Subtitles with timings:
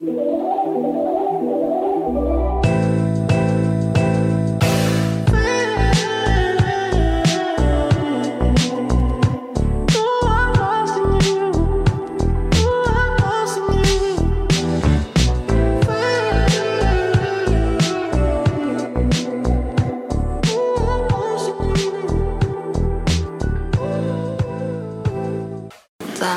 [0.00, 0.08] За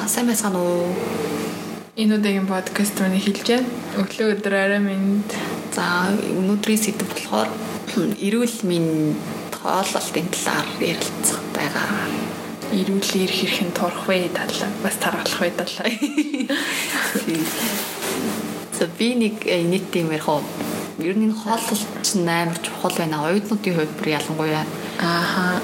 [0.08, 1.13] сайн байцгаана уу?
[2.04, 3.70] Энэ удаагийн подкаст руу хэлж байна.
[3.96, 5.24] Өглөө өдөр арай минь
[5.72, 7.48] За өнөөдрийн сэдв болохоор
[8.28, 9.16] эрүүл мэнд
[9.56, 12.12] тоололтын талаар ярилцах байгаа.
[12.76, 15.88] эрүүлэр хэрхэн турах вэ талаа бас тархалах вэ талаа.
[18.76, 20.44] За би нэг э, нийт юм ярих уу?
[21.00, 23.24] Ер нь хооллолт чинь амар чухал байна.
[23.32, 24.68] Оюутнуудын хувьд бүр ялангуяа.
[25.00, 25.64] Ааха.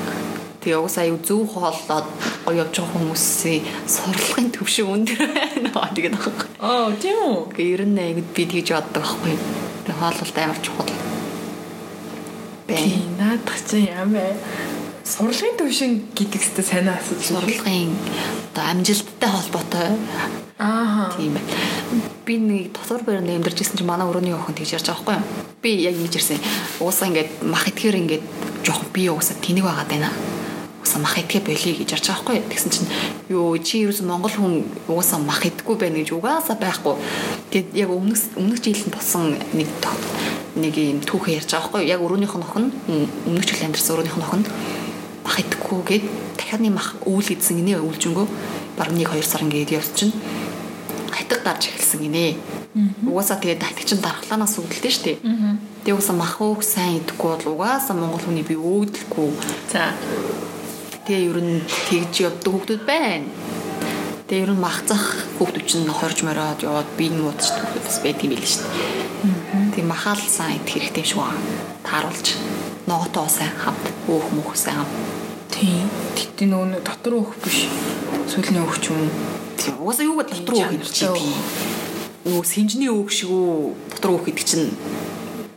[0.63, 2.07] Тэгээ угсаа юу зөв хооллоод
[2.49, 5.93] гоё явж байгаа хүмүүсийн сурлагын төвшин өндөр байна.
[5.93, 6.47] Тэгээд аахгүй.
[6.57, 7.53] Оо, тийм үү?
[7.53, 9.35] Гэхдээ ер нь ингэ би тэгж боддог байхгүй.
[9.85, 10.89] Тэгээ хооллолт амар чухал.
[12.65, 14.33] Тийм, наадах чинь ямар
[15.05, 17.93] сурлагын төвшин гэдэг хэвээр сайн асууж Сурлагын
[18.53, 19.89] одоо амжилттай холбоотой
[20.57, 21.17] Ааха.
[21.17, 21.53] тийм байна.
[22.25, 25.45] Би нэг дотор байранд амьдарч ирсэн чинь манай өрөөний охин тэгж ярьж байгаа байхгүй юу?
[25.61, 26.37] Би яг ингэж ирсэн.
[26.81, 28.23] Уусаа ингээд мах итгэхэр ингээд
[28.61, 30.09] жоохон би уусаа тэнэг байгаад байна.
[30.89, 32.49] Уусаа мах итгэе болиё гэж ярьж байгаа байхгүй?
[32.49, 32.89] Тэгсэн чинь
[33.29, 36.97] юу чи ерөөс Монгол хүн уусаа мах идэггүй байна гэж угаасаа байхгүй.
[37.53, 39.69] Тэгээд яг өмнөх өмнөх жилийн тусан нэг
[40.57, 41.93] нэг юм түүхэн ярьж байгаа байхгүй?
[41.93, 44.43] Яг өрөөнийх нь охин өмнөх жил амьдарсан өрөөнийх нь охин
[45.21, 46.05] мах идэхгүй гээд
[46.41, 48.27] дахиад нэг мах өвөл идсэн гинэ өвлжөнгөө
[48.73, 50.13] баг 1 2 сар ингээд явц чинь
[51.13, 52.33] хатаг дарж эхэлсэн гинэ.
[53.05, 55.17] Угаасаа тэгээд хатаг чинь дархлаанаас үүдэлтэй шүү дээ.
[55.85, 59.29] Тэгээд угаасаа мах уух сайн идэхгүй бол угаасаа монгол хүний би өөдөлгүй.
[59.69, 59.93] За.
[61.09, 63.25] Тэгээ ер нь тэгж явдаг хүмүүс байна.
[64.29, 68.21] Тэгээ ер нь мах зах хүмүүс чинь хорж мороод яваад би муудчдаг хүмүүс бас байт
[68.21, 69.73] юм билээ шүү дээ.
[69.73, 71.33] Тэгээ махаал сайн идэх хэрэгтэй шүү аа.
[71.81, 72.37] Тааруулж
[72.85, 74.93] ногоотоо сайн хамт өөх мөх сайн хамт.
[75.49, 75.89] Тийм.
[76.13, 77.65] Тэгтээ нөгөө дотор өөх биш.
[78.29, 79.13] Сүүлийн өөх ч юм уу.
[79.57, 81.25] Тэгээ угаасаа юугаа дотор өөх идэх чи би.
[82.29, 84.69] Нөгөө синжний өөх шиг үү дотор өөх идэх чинь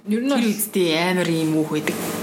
[0.08, 2.21] Ер нь тэр үстэй амар юм өөх байдаг.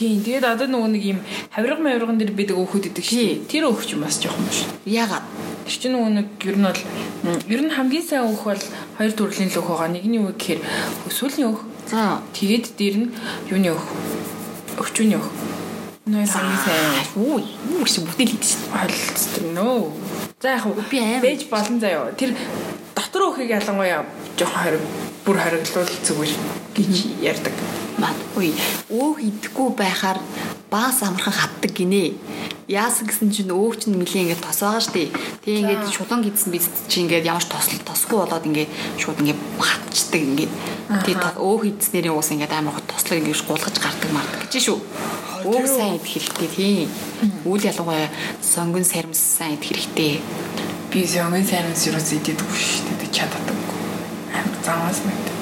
[0.00, 0.24] Тийм.
[0.24, 1.18] Тэгээд одоо нөгөө нэг юм
[1.52, 3.44] хавирга мавирган дээр бидэг өөхөд идэг шүү.
[3.44, 4.64] Тэр өөх ч юм бас жоохон биш.
[4.88, 5.24] Яагаад?
[5.68, 6.80] Тэр чинь нөгөө нэг ер нь бол
[7.52, 8.62] ер нь хамгийн сайн өөх бол
[8.96, 9.92] хоёр төрлийн л өөх байгаа.
[9.92, 10.60] Нэгний өөх гэхээр
[11.12, 11.60] сүүлийн өөх.
[11.92, 13.08] За Тэгээд дээр нь
[13.52, 13.84] юуны өөх.
[14.80, 15.28] Өвчүүний өөх.
[16.08, 17.04] Хоёр хамгийн сайн.
[17.20, 17.44] Үй,
[17.76, 18.64] юу шиг бүтээл хийдэж шин.
[18.72, 19.92] Ойлцдог нөө.
[20.40, 21.20] За яг Би аим.
[21.20, 22.10] бэж болон заяа.
[22.16, 22.32] Тэр
[22.96, 24.08] дотор өөхийг ялангуяа
[24.40, 24.82] жоохон харив
[25.26, 26.32] бүр хариглуул зүгээр
[26.72, 27.52] гэж ярьдаг.
[28.00, 28.16] Маа.
[28.40, 28.50] Үй,
[28.88, 30.18] өөх идэхгүй байхаар
[30.72, 32.16] баас амархан хатдаг гинэ.
[32.70, 35.10] Яасан гэсэн чинь өөх чинь нэлийн ингээд тос байгаа штэ.
[35.44, 39.40] Тэгээ ингээд шулан гидсэн биз чи ингээд ямар ч тосл тосгүй болоод ингээд шууд ингээд
[39.58, 40.52] хатчдаг ингээд.
[41.04, 44.78] То- өөх идснэрийн уус ингээд амар гот тослог ингээд гулгаж гардаг мардаг гэж шүү.
[45.50, 46.88] Өөх сайн идэх хэрэгтэй тийм.
[47.44, 48.06] Үйл ялангуяа
[48.38, 50.22] сонгон саримс сайн идэх хэрэгтэй.
[50.94, 53.58] Би сонгын сайнс юу ч идэдэггүй шүү дээ чаддаггүй.
[54.30, 55.39] Амар замаас мэддэг.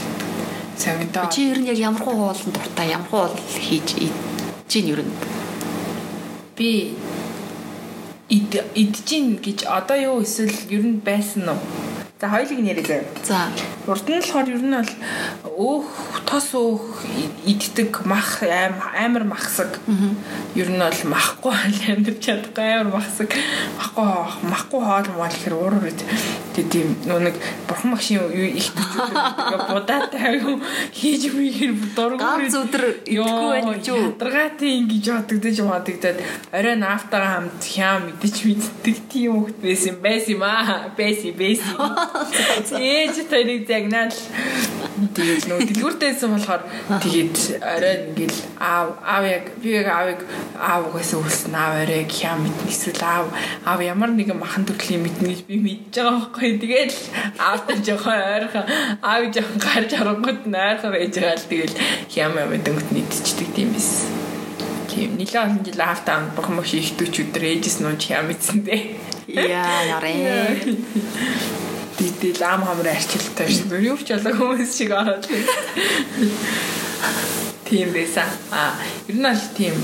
[0.78, 3.98] Сонгонтой Чи ер нь яг ямар хуу хоолнд дуртай, ямар хуу хоол хийж
[4.68, 5.12] чинь ер нь.
[6.56, 6.94] би
[8.28, 11.60] ид идчихин гэж одоо юу эсвэл ер нь байсан уу?
[12.20, 13.04] За хоёулыг яриа.
[13.22, 13.46] За,
[13.86, 14.92] Урд нь болохоор ер нь бол
[15.54, 15.86] өөх
[16.26, 17.06] тос өөх
[17.46, 19.78] иддэг мах аим амар махсаг.
[20.58, 23.30] Ер нь бол махгүй хол амьдч чадахгүй амар махсаг.
[23.78, 24.06] Махгүй
[24.50, 26.00] махгүй хоол мал гэхэр уурар үт.
[26.58, 27.36] Тэгээ тийм нөө нэг
[27.70, 28.74] бурхан магшийн юу их
[29.70, 30.58] будаатай аюу
[30.90, 32.18] хийж үеэр дургур.
[32.18, 34.02] ганц өдөр идэхгүй байх гэж юу?
[34.10, 36.18] Ядаргаатай ингэж бодогдож бодогдоод
[36.50, 40.90] орой нафтагаа хамт хям идэж мэддэг тийм хөлт байсан байсан юм аа.
[40.98, 41.78] Байсан байсан.
[42.74, 44.18] Ээж тэрийг загнаад
[45.14, 46.62] тэгээд нөө дэлгүүртэйсэн болохоор
[47.04, 50.20] тэгээд орой ингээл аав аав яг би яг аавыг
[50.58, 53.26] аав угаасаа үлсэн аав орой хям мэднэ эсвэл аав
[53.62, 56.58] аав ямар нэгэн махан төрлийн мэднэ гэж би мэдж байгаа байхгүй.
[56.62, 56.92] Тэгээд
[57.38, 58.66] аавтай жоохон ойрхон
[59.02, 61.74] аав жоохон гарч орongод нойрхон байж байгаа л тэгээд
[62.10, 64.10] хям юм дэнгөт нийтчдэг тийм биз.
[64.90, 68.66] Тийм нэлээд олон жил аавтай амт бурхан маш их төч өдөр ээжс нууж хям мэдсэн
[68.66, 68.82] дээ
[69.28, 70.56] Яа, ярэ.
[71.98, 75.26] Дидэл ам хамрын арчилтай шиг юу ч болоо хүмүүс шиг ороод.
[77.66, 78.28] Тийм байсан.
[78.50, 78.78] А
[79.08, 79.74] ер нь аль тийм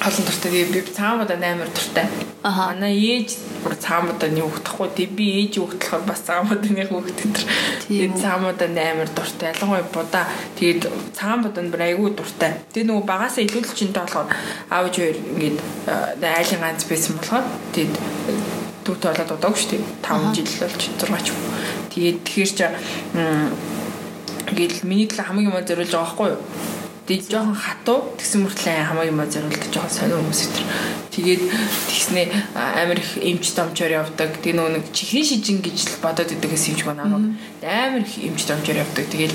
[0.00, 2.06] олон туртай би цаамуудаа амар туртай.
[2.42, 2.72] Аха.
[2.72, 4.88] Манай ээж бүр цаамуудаа нэг өгдөхгүй.
[4.96, 7.36] Тэг би ээж өгдөхөөр бас цаамуудаа нэг өгдөг
[7.90, 9.52] Тэгээд цаамуудаа амар дуртай.
[9.52, 10.24] Ялангуяа будаа.
[10.56, 10.82] Тэгээд
[11.12, 12.52] цаамуудаа бүр айгүй дуртай.
[12.72, 14.28] Тэгээд нөгөө багасаа илүүлж чинтэй болохоор
[14.70, 15.58] аавч хоёр ингээд
[16.22, 17.44] айлын ганц байсан болохоор
[17.74, 17.94] тэгээд
[18.90, 19.82] түүт болоод удаагүй шүү дээ.
[20.02, 21.30] 5 жил болж 6 ч.
[21.94, 22.60] Тэгээд тэгэхээр ч
[24.50, 26.40] ингээд миний талаа хамгийн юм зориулж байгаа байхгүй юу?
[27.10, 30.62] Тэгээд жоохон хатуу тэгсэн мөртлөө хамаагийн маа зориулдаг жоохон сонио хүмүүс өтер.
[31.10, 31.42] Тэгээд
[31.90, 34.30] тэгснээ амар их эмч домчоор явдаг.
[34.38, 37.34] Тэг нөгөө нэг чихрийн шижин гэж бодоод идэгээс юмч гоо намайг
[37.66, 39.10] амар их эмч домчоор явдаг.
[39.10, 39.34] Тэгэл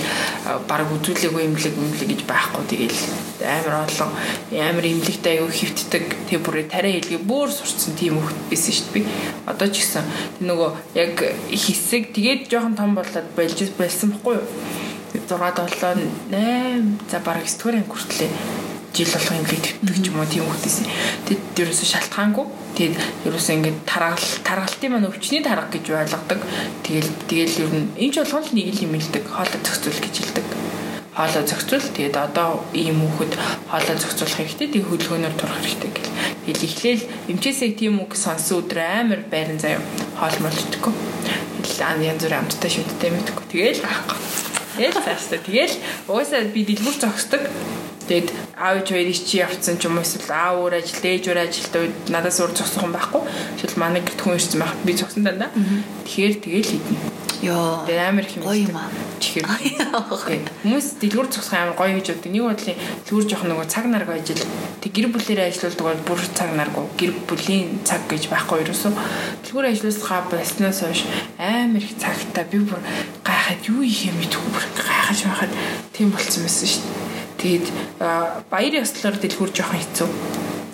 [0.72, 2.63] баг үзүүлээгүй имлэг имлэг гэж байхгүй.
[2.63, 3.00] Тэгэл
[3.44, 4.12] амар олон
[4.56, 6.06] амар имлэгтэй аягүй хөвтдөг.
[6.31, 9.04] Тэг бүр тариа хэлгээ бүр сурцсан тийм хөвт байсан шүү дээ.
[9.04, 9.12] Би
[9.51, 11.19] одоо ч гэсэн нөгөө яг
[11.51, 14.48] хэсэг тэгээд жоохон том болоод болж байсан байхгүй юу?
[15.30, 18.32] 6 7 8 за бараг 9 дугаар анги хүртлээ
[18.96, 20.78] жил болгоо имлэг төвтөг ч юм уу тийм хүмүүсээс
[21.28, 22.46] тэгэд ерөөсө шалтгаангүй.
[22.80, 22.96] Тэгэд
[23.28, 26.40] ерөөсө ингээд таргал таргалтын маань өвчний тарга гэж ойлгодог.
[26.84, 29.24] Тэгэл тэгэл ер нь энэ ч болгоно нэг л юм илдэг.
[29.28, 30.48] Хоолой зохицуул гэж хэлдэг
[31.16, 31.88] хоолой зохицуул.
[31.92, 33.34] Тэгээд одоо ийм хүүхэд
[33.68, 34.68] хоолой зохицуулах хэрэгтэй.
[34.72, 36.16] Тэг хөдөлгөөнөөр турах хэрэгтэй гэл.
[36.48, 37.04] Тэгэл эхлээл
[37.36, 39.84] эмчээсээ тийм үг сонсон өдөр амар байран заяа
[40.20, 40.94] хоол молддоггүй
[41.66, 44.20] тэгэл янз бүрийн амттай шүттэй мэдхгүй тэгэл аахгүй
[44.75, 45.39] Тэгэл цаашдаа.
[45.39, 45.75] Тэгэл
[46.12, 47.44] угаасаа би дэлгүүр зогсдог.
[48.06, 48.30] Тэгэд
[48.60, 51.95] аав хоёр чи явцсан ч юм уу эсвэл аав өөр ажил, ээж өөр ажилтаа үед
[52.13, 53.24] надаас өөр зогсох юм байхгүй.
[53.57, 55.50] Эсвэл манай гэрт хүн ирсэн байх би зогсон дандаа.
[56.06, 57.25] Тэгэхээр тэгэл хийдэн.
[57.46, 57.86] Йоо.
[57.86, 58.74] Тэгээ амар их юм.
[58.74, 58.90] Аа.
[59.22, 59.46] Чихэр.
[60.66, 62.32] Хүмүүс дэлгүүр зогсох амар гоё гэж боддог.
[62.34, 64.42] Нэг бодлын дэлгүүр жоох нөгөө цаг нарг ажил.
[64.82, 68.94] Тэг гэр бүлэрээ ажилладаг бол бүр цаг нарг гэр бүлийн цаг гэж байхгүй ерөөсөө.
[69.46, 71.06] Дэлгүүр ажилласгаа болсноос хойш
[71.38, 72.82] амар их цагтаа би бүр
[73.22, 75.54] гайхаад юу их юм мэдгүй бүр гайхаж байхад
[75.94, 77.06] тийм болцсон байсан шүү дээ.
[77.46, 77.68] Тэгээд
[78.50, 80.10] баярын ёслоор дэлгүүр жоохон хэцүү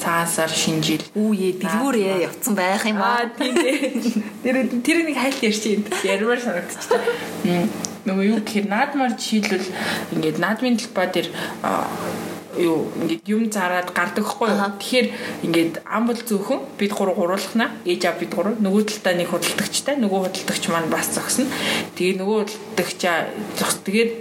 [0.01, 1.05] цаасаар шинжил.
[1.13, 3.29] Үүе дэлгүүрээ явцсан байх юм аа.
[3.37, 3.53] Тийм
[4.41, 5.83] тэр тэр нэг хайлт ярьчих юм.
[6.01, 7.01] Ярмаар санагдчихлаа.
[8.01, 9.69] Нөгөө юу гэхээр наадмаар жишээлбэл
[10.17, 11.29] ингээд наадмын талбай дээр
[12.57, 14.49] юу ингээд юм зараад гардаг хгүй.
[14.57, 15.07] Тэгэхээр
[15.45, 17.69] ингээд ам бол зөөхөн бид гурав гуруулахна.
[17.85, 18.57] Ээж аа бид гурав.
[18.57, 21.45] Нөгөө талдаа нэг худалдагчтай, нөгөө худалдагч маань бас зогсно.
[21.93, 23.17] Тэгээ нөгөө худалдагчаа
[23.53, 23.77] зогс.
[23.85, 24.11] Тэгээд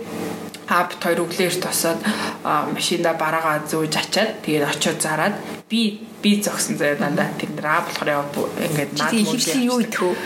[0.70, 1.98] хаб хоёр өглөөр тосоод
[2.44, 5.34] машинда бараагаа зөөж ачаад тэгээд очиод зараад
[5.70, 8.11] би би зогсон заяа дандаа тэр нэр аа болохоор
[8.58, 10.19] ингээд наад муу хөвчлэн юу идэх вэ?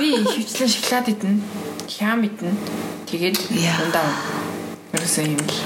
[0.00, 1.40] Би хөвчлэн шоколад идэнэ.
[1.84, 2.56] Хям идэнэ.
[3.04, 3.36] Тэгээд
[3.92, 4.08] дандаа
[4.96, 5.60] ерөөсөө юм л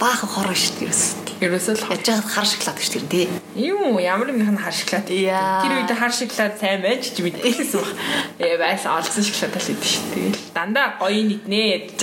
[0.00, 1.21] баахан хороо шүү дээ ерөөсөө.
[1.42, 3.26] Ерөөсөө л яж хаад хар шоколад гэж тэр тий.
[3.58, 5.10] Юу ямар нэгэн хар шоколад.
[5.10, 7.98] Тэр үед хар шоколад сайн байж ч мэдээсэн баг.
[8.38, 10.06] Ээ байсан олсон шоколад л идэв шүү.
[10.14, 11.98] Тэгэл дандаа гоё нэтнэ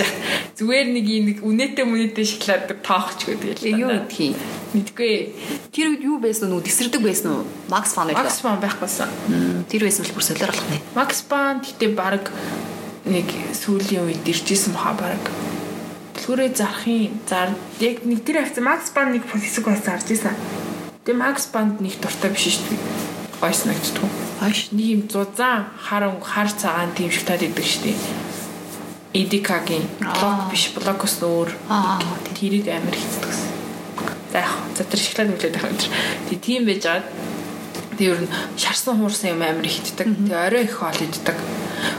[0.60, 3.80] зүгээр нэг нэг үнэтэй мүнэтэй шоколад тоохч гэдэг л.
[3.80, 4.04] Юу юм?
[4.76, 5.32] Мэдгүй.
[5.72, 6.60] Тэр үед юу байсан уу?
[6.60, 7.48] Тесрдэг байсан уу?
[7.72, 8.28] Макс фан байлаа.
[8.28, 9.08] Макс фан байхгүйсэн.
[9.72, 10.84] Тэр байсан бол бүр солиор болох нэ.
[10.92, 12.28] Макс фан гэтээ баг
[13.08, 13.24] нэг
[13.56, 15.24] сүүлийн үед иржсэн баха баг
[16.30, 17.50] төлхөөрөө зарахын зар
[17.82, 20.30] яг нэг тэр хавцаа Макс Банд нэг хэсэг бас зарж исэн.
[21.02, 22.78] Тэгээ Макс Банд нэг дуртай биш шүү дээ.
[23.42, 24.06] Гойс нэгддэг.
[24.38, 27.98] Хаш нэг юм зузаан хар хар цагаан тийм шиг таад идэг шүү дээ.
[29.18, 31.50] Эдикагийн блок биш блокос өөр
[32.38, 33.50] тэрийг амар хийдэгсэн.
[34.30, 35.82] За яг за тэр шоколад үлээд байгаа юм.
[36.30, 37.10] Тэг тийм байж байгаа.
[38.00, 40.08] Тэг ер нь шарсан хуурсан юм амар хийддэг.
[40.08, 41.36] Тэг орой их хоол иддэг.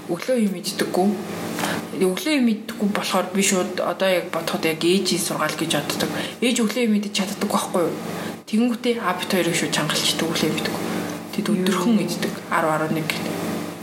[0.09, 1.09] Өглөө юм иддэггүй
[2.01, 6.09] өглөө юм мэддэггүй болохоор би шууд одоо яг бодоход яг ээжийн сургаал гэж боддог.
[6.41, 7.95] Ээж өглөө юм мэдэж чаддаг байхгүй юу?
[8.49, 10.83] Тэнгүүтээ апт хоёрыг шууд чангалчдаг өглөө мэддэггүй.
[11.37, 13.21] Тэд өдөрхөн иддэг 10 11 гэх.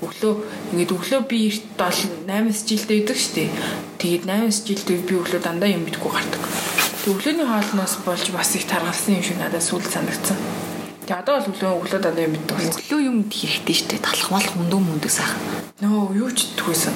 [0.02, 0.34] Өглөө
[0.74, 3.54] ингээд өглөө би эрт 7 8 жилдээ идэг штеп.
[4.02, 6.42] Тэгээд 8 жилдээ би өглөө дандаа юм мэдгүй гардаг.
[6.42, 10.67] Тэг өглөөний хоолноос болж бас их таргалсан юм шиг надад сүүл санагдсан.
[11.08, 12.56] Тэгээ одоо бол өглөө өглөө дандаа юм мэддэг.
[12.68, 14.04] Өглөө юм хэрэгтэй штеп.
[14.04, 15.40] Талах мал хүндөө мүндөө сайхан.
[15.80, 16.92] Нөө юу ч иддэггүйсэн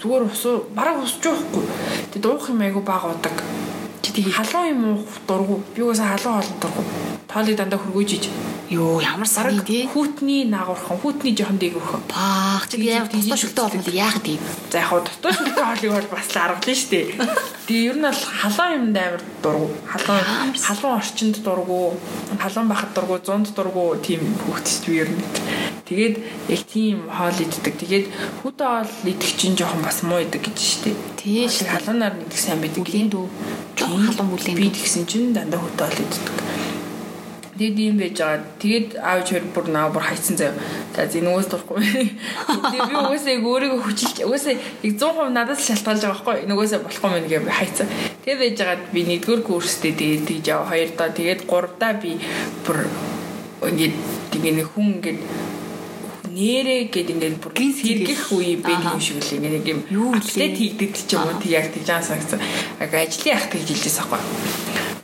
[0.00, 0.42] зүгээр ус
[0.72, 1.64] бараг усч байхгүй.
[2.08, 3.36] Тэг уух юм айгу баг удаг.
[4.00, 5.62] Тэг халуун юм уух дургу.
[5.76, 6.82] Би угаасаа халуун хоолн дургу.
[7.28, 8.24] Тоолыг дандаа хөргөөж иж.
[8.72, 9.86] Йоо ямар сараг тий.
[9.92, 12.02] Хүүтний наагуурхан, хүүтний жоохон дээгүүрхэн.
[12.08, 14.40] Баах чи яг дотоо шүлтэй болно яах тийм.
[14.72, 17.06] За яг дотоо шүлтэй хоолыг бол бас л аргална шүү дээ.
[17.66, 19.70] Тэгээ ер нь бол халуун юмд амар дургу.
[19.86, 21.94] Халуун халуун орчинд дургу.
[22.42, 25.22] Халуун бахад дургу, зунд дургу тийм хүүхдч би ер нь.
[25.86, 26.14] Тэгээд
[26.50, 27.74] яг тийм хоол иддэг.
[27.78, 28.06] Тэгээд
[28.42, 30.98] хүүтэ хоол идэх чинь жоохон бас муу идэг гэж штеп.
[31.14, 32.82] Тийш халуунаар нэг сайн байдаг.
[32.82, 33.30] Бүлийн дүү.
[33.78, 34.58] Халуун бүлийн.
[34.58, 36.26] Би тэгсэн чинь дандаа хүүтэ хоол иддэг.
[37.62, 38.42] Тэгээд юм байж байгаа.
[38.58, 40.58] Тэгээд аавч хөр бүр наа бүр хайцсан заяа.
[40.98, 41.78] За зинөөс дурахгүй.
[41.78, 46.50] Тэгээд би угаасаа яг өөрийгөө хүчилж угаасаа яг 100% надаас шалтгаалж байгаа байхгүй.
[46.50, 47.86] Нөгөөсөө болохгүй мэн би хайцсан.
[48.26, 52.18] Тэгээд байж байгаа би нэгдүгээр курстэй тэгээд тийж яа хоёр доо тэгээд гурав даа би
[52.66, 52.78] бүр
[53.70, 53.94] ингээд
[54.34, 55.20] тийм хүн ингээд
[56.34, 60.94] нэрэ гэд ингээд бүр сэргэх үе байдаг юм шиг л ингээд нэг юм атлет хийгдэж
[61.06, 62.42] ч юм уу тэг яг тийж аа санагцсан.
[62.82, 64.18] Яг ажлын ах тэгж хэлжээс аахгүй.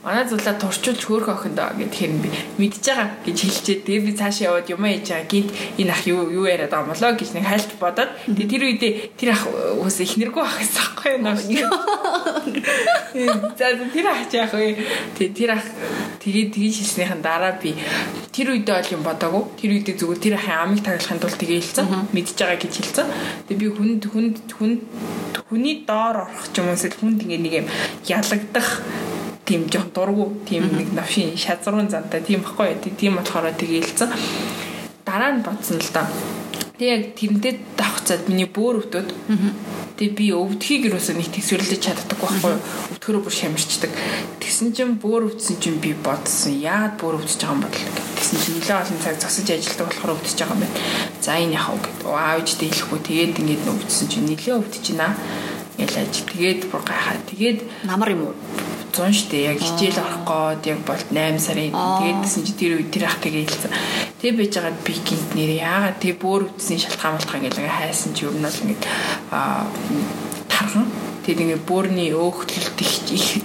[0.03, 2.29] Манай зулаа турчулж хөөх охиндоо гэхээр би
[2.59, 6.21] мэдж байгаа гэж хэлчихэд тэгээ би цаашаа яваад юм ээж байгаа гинт энэ ах юу
[6.31, 9.43] юу яриад байгаа болоо гэж нэг хальт бодоод тэгээ тэр үедээ тэр ах
[9.83, 11.11] ус ихнэргүй ах гэсэн байхгүй
[11.59, 11.69] юу
[13.57, 14.77] за тэр ах яах вэ?
[15.17, 15.65] Тэгээ тэр ах
[16.23, 17.75] тэгээ тгийж хэлснийхэн дараа би
[18.31, 19.43] тэр үедээ бол юм бодоагүй.
[19.59, 23.07] Тэр үедээ зүгээр тэр ахын амыг таглахын тулд тэгээ хэлсэн мэдж байгаа гэж хэлсэн
[23.47, 24.81] тэгээ би хүнд хүнд хүнд
[25.49, 27.67] хүний доор орох ч юм уу эсвэл хүнд ингээ нэг юм
[28.07, 28.69] ялагдах
[29.49, 34.13] тийм жоох дургу тийм нэг навшин шазруун зантай тийм баггүй тийм болохоор тэгэлцэн
[35.09, 36.05] дараа нь бодсон л да.
[36.77, 39.09] Тэг яг тэрнтэй давхцаад миний бөөр өвдөд.
[39.97, 42.61] Тэг би өвдөхийг юусоо нэг төсвөрлөж чаддаг байхгүй юу?
[42.95, 43.91] Өвдөхөрөө бүр шамирчдаг.
[44.39, 46.55] Тэгсэн чинь бөөр өвдсөн чинь би бодсон.
[46.55, 47.75] Яагаад бөөр өвдөж байгаа юм бол
[48.15, 50.77] тэгсэн чинь нэлээд олон цаг зогсож ажилладаг болохоор өвдөж байгаа юм байна.
[51.19, 51.99] За энэ яхав гэд.
[52.07, 55.19] Аавчтай хэлэхгүй тэгээд ингээд өвдсөн чинь нэлээд өвдөж байна.
[55.83, 56.31] Ял ажил.
[56.31, 57.19] Тэгээд бүр гайхаа.
[57.27, 58.35] Тэгээд намар юм уу?
[58.91, 62.89] 100 штэ яг хичээл орох гээд яг бол 8 сарын тэгээд гэсэн чи тэр үед
[62.91, 63.71] тэр ах тэгээ хэлсэн.
[64.19, 68.25] Тэгээ байж байгаа би гинт нэр яагаад тэгээ бөөр үтсний шалтгаан болтгоо ингээд хайсан чи
[68.27, 68.83] ер нь бол ингээд
[69.31, 69.63] аа
[70.51, 70.87] тархан
[71.23, 72.93] тэгээд ингээд бөөрний өөхлөлт их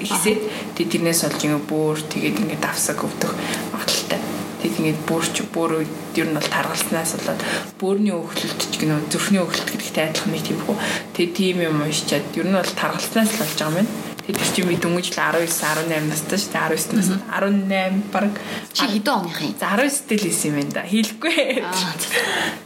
[0.02, 0.40] ихсээд
[0.74, 3.32] тэгээд тэрнээс олж ингээд бөөр тэгээд ингээд давсаг өвдөх
[3.70, 4.20] магадaltaй.
[4.64, 7.42] Тэгээд ингээд бөөрч бөөр ер нь бол таргалснаас болоод
[7.76, 10.76] бөөрний өөхлөлт ч гэнэ зүрхний өөхлөлт гэдэгтэй адилхан нэг тийм хөө.
[11.12, 14.13] Тэгээд тийм юм уушчаад ер нь бол таргалснаас л болж байгаа юм байна.
[14.24, 18.32] Тэр чинь би дөнгөж л 19 18 настай шүү дээ 19 нас 18 баг
[18.72, 19.52] чи хэдэн оных юм?
[19.60, 20.82] За 19 тэл исэн юм байна да.
[20.88, 21.36] Хэлэхгүй.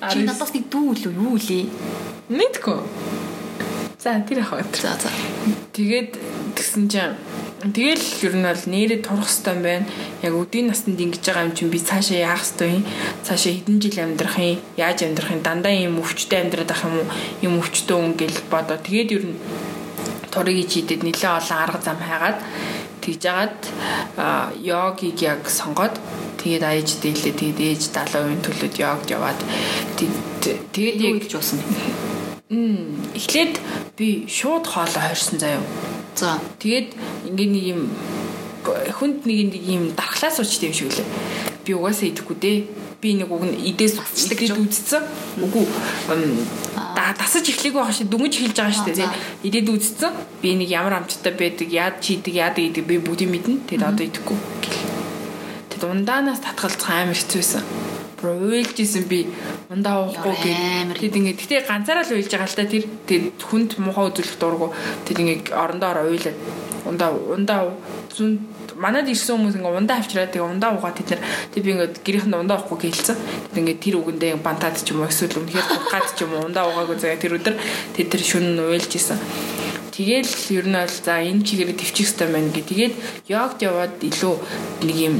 [0.06, 1.66] Чи надаас нэг дүү л юу лээ?
[2.30, 2.78] Мэдгүй.
[3.98, 4.62] За тэр яхав.
[4.70, 5.10] За за.
[5.74, 6.14] Тэгээд
[6.54, 7.18] тэгсэн чинь
[7.58, 9.86] Тэгэл ер нь бол нэрээ турах хэвээр байна.
[10.22, 12.86] Яг өдийн наснд ингэж байгаа юм чинь би цаашаа яах хэвээр юм?
[13.26, 14.62] Цаашаа хэдэн жил амьдрах юм?
[14.78, 15.42] Яаж амьдрах юм?
[15.42, 17.10] Дандаа юм өвчтэй амьдраад ах юм уу?
[17.42, 18.78] Юм өвчтэй хүн гэл бодоо.
[18.78, 19.36] Тэгээд ер нь
[20.38, 22.38] турыг чийдэд нэлээд олон арга зам хайгаад
[23.02, 23.58] тэгж жагаад
[24.62, 25.98] йогийг яг сонгоод
[26.38, 29.40] тэгээд аяж дээлээ тэгээд ээж 70% төлөд йогд яваад
[30.70, 31.58] тэгээд яг гэж болсон.
[32.48, 33.58] Мм эхлээд
[33.98, 35.60] би шууд хоолоо хорьсон заяа.
[36.14, 36.94] За тэгээд
[37.26, 37.82] ингээд нэг юм
[38.68, 41.08] хүнд нэг нэг юм дархлаа суучтай юм шиг лээ.
[41.66, 42.58] Би угаасаа идэхгүй дээ.
[43.02, 43.98] Би нэг уг нь идээс
[44.30, 45.02] идээд үзсэн.
[45.42, 45.66] Үгүй
[47.18, 49.10] дасаж эхлэегүй байх шиг дүнж хэлж байгаа шүү дээ.
[49.46, 50.12] Идээд үзсэн.
[50.42, 53.66] Би нэг ямар амттай байдаг, яад чийдэг, яад идэг би бүгдийг мэднэ.
[53.70, 54.38] Тэгэд одоо идэхгүй.
[55.70, 57.62] Тэгэд ундаанаас татгалзах амар хэцүүсэн.
[58.18, 59.30] Бро уйлж исэн би
[59.70, 60.98] ундаа уухгүй гэд.
[60.98, 64.74] Тэгэд ингээд гэтээ ганцаараа л уйлж байгаа л та тэр тэгэд хүнд муухай үзүүлэх дургу.
[65.06, 66.38] Тэгэд ингээд орондоо ороо уйлаад
[66.82, 67.60] ундаа ундаа
[68.10, 68.42] зүн
[68.78, 72.38] манад ирсэн хүмүүс ингээ ундаа авчираад тэгээ ундаа угаа тэд нар тэг би ингээ гэрийнхэн
[72.38, 73.16] ундаа уухгүй гэлцэн.
[73.52, 76.64] Тэг ингээ тэр үгэндээ бантаад ч юм уу эсвэл үнэхээр тухгаад ч юм уу ундаа
[76.70, 77.18] уугаагүй заяа.
[77.18, 77.54] Тэр өдөр
[77.98, 79.18] тэд тэр шүн нь уйлж исэн.
[79.98, 82.62] Тэгэл ер нь бол за энэ чигээр төвчих хэвээр байна гэ.
[82.70, 82.94] Тэгээд
[83.34, 84.34] йогд яваад илүү
[84.86, 85.16] нэг юм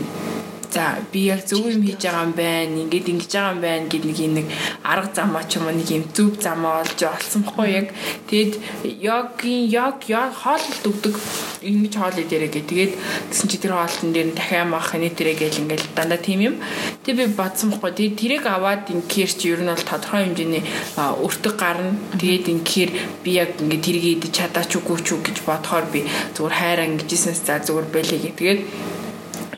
[0.70, 2.76] За би яг зөв юм хийж байгаа юм байна.
[2.84, 4.46] Ингээд ингэж байгаа юм байна гэд нэг юм нэг
[4.84, 7.88] арга замаа ч юм уу нэг юм зөв замаа олж олсон бохгүй яг.
[8.28, 8.52] Тэгэд
[8.84, 11.16] йогийн йог йог хооллолт өгдөг
[11.64, 12.60] ингэж хоол идэрэ гэ.
[12.68, 12.92] Тэгээд
[13.32, 16.56] тэгсэн чи тэр хоолтон дээр дахиад мах хэнэ тэрэ гэл ингээл дандаа тийм юм.
[17.00, 17.92] Тэг би бодсон бохгүй.
[17.96, 20.62] Тэгээд тэрэг аваад ингээр чи ер нь бол тодорхой хэмжээний
[21.00, 21.96] өртөг гарна.
[22.20, 22.90] Тэгээд ингээр
[23.24, 26.04] би яг ингээд тэрийг идэж чадаач үгүй ч гэж бодохоор би
[26.36, 28.30] зүгээр хайраа ингэжсэнээс за зүгээр бэлээ гэ.
[28.36, 28.60] Тэгээд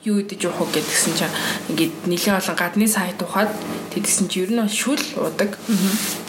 [0.05, 1.35] юу идэж явах вэ гэдгсэн чинь
[1.69, 3.53] ингээд нэлээд олон гадны сайт ухаад
[3.93, 5.61] тэгсэн чинь ер нь шүл удаг.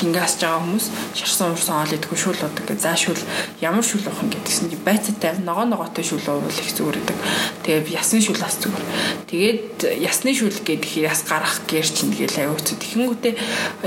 [0.03, 2.67] Гингаас жаа хүмүүс шарсан уурсан оол идэггүй шүл удаг.
[2.75, 3.15] За шүл
[3.63, 7.17] ямар шүл уух юм гэдгсэн чинь байцаатай ногоо ногоотой шүл уувал их зүгээр идэг.
[7.63, 8.85] Тэгээ ясны шүл бас зүгээр.
[9.31, 9.71] Тэгээд
[10.03, 12.75] ясны шүл гэдэг яс гарах гэр чинь тэгээ аюуц.
[12.75, 13.33] Тэгэнгүүтээ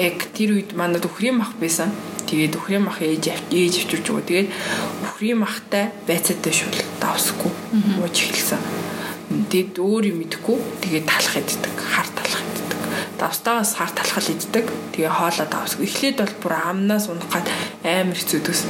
[0.01, 1.93] яг тэр үед манад өхрийн мах байсан.
[2.25, 4.25] Тэгээд өхрийн мах ээж ээж авчирч өгөө.
[4.25, 4.49] Тэгээд
[5.13, 6.73] өхрийн махтай байцаатай шүл
[7.05, 7.53] давсгүй
[8.01, 8.84] ууж эхэлсэн
[9.51, 12.81] Тэгэд өөр юм идэхгүй тэгээд талах иддэг, хар талах иддэг.
[13.19, 14.67] Давстаагаас хар талхал иддэг.
[14.95, 15.75] Тэгээ хоолоо давс.
[15.79, 17.47] Эхлээд бол бүр амнаас унах гад
[17.83, 18.63] амар хэцүүдээс.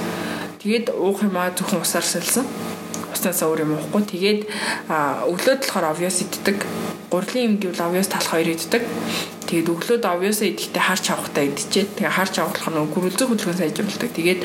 [0.64, 2.49] Тэгээд уух юм аа зөвхөн усаар сэлсэн.
[3.12, 4.02] Уснаас өөр юм уухгүй.
[4.09, 4.40] Тэгээд
[5.28, 6.64] өглөөд болохоор овёс иддэг.
[7.12, 8.83] Гурлийн юм гэвэл овёс талах хоёр иддэг.
[9.44, 11.94] Тэгээд өглөөд овёсоо идэхдээ харч авахтаа идчихээ.
[12.00, 14.11] Тэгээ харч авах нь гөрөлзөх хөдөлгөөн сайжруулдаг.
[14.16, 14.40] Тэгээд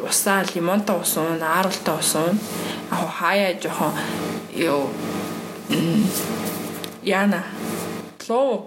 [0.00, 2.40] усаа лимонтой ус уун, ааруултай ус уун.
[2.90, 3.92] Яг хаяа жоохон
[4.56, 4.88] ёо
[7.04, 7.44] яна
[8.28, 8.66] лоо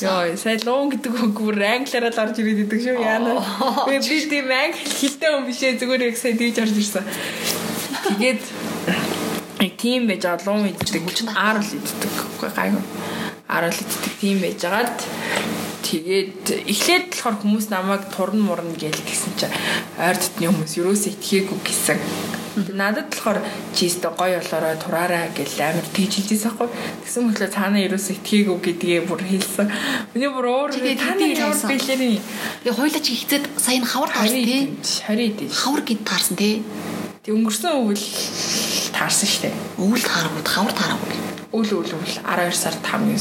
[0.00, 2.96] Йоо, сая лоо гэдэг үг бүр англиараа л орж ирээд идэг шүү.
[3.06, 3.38] Яана.
[3.86, 7.06] Би би тийм англи хэлтэй хүн бишээ зүгээр яг сая дийж орж ирсэн.
[8.18, 8.42] Тэгээд
[9.78, 11.06] тийм байж аа лоо иддэг.
[11.38, 12.14] Аарл иддэг.
[12.34, 12.82] Үгүй гайгүй.
[13.46, 14.98] Аарл иддэг тийм байж агаад
[15.86, 19.54] тэгээд эхлээд болохоор хүмүүс намайг турн мурна гээл гэсэн чинь
[20.02, 21.98] ойр дотны хүмүүс юусоо итгээгүй гэсэн
[22.56, 23.38] надад болохоор
[23.74, 26.68] чист гоё болоорой тураарай гэж амар тийжилжсэн байхгүй.
[27.04, 29.68] Тэгсэн мэтлээ цаана ерөөсөө итгээгүй гэдгээ бүр хэлсэн.
[30.12, 32.20] Миний бүр уур таны ямар бэлэрийн.
[32.64, 34.62] Тэгээ хойлоо чи хизээд сая н хавар таарсан тий.
[34.84, 35.48] Шарид тий.
[35.48, 36.60] Хавар гэд таарсан тий.
[37.24, 38.04] Тэг өнгөрсөн өвөл
[38.92, 39.50] таарсан штэ.
[39.80, 41.12] Өвөл таараагүй хавар таараагүй.
[41.56, 43.20] Өвөл өвөл өвөл 12 сард хамгийн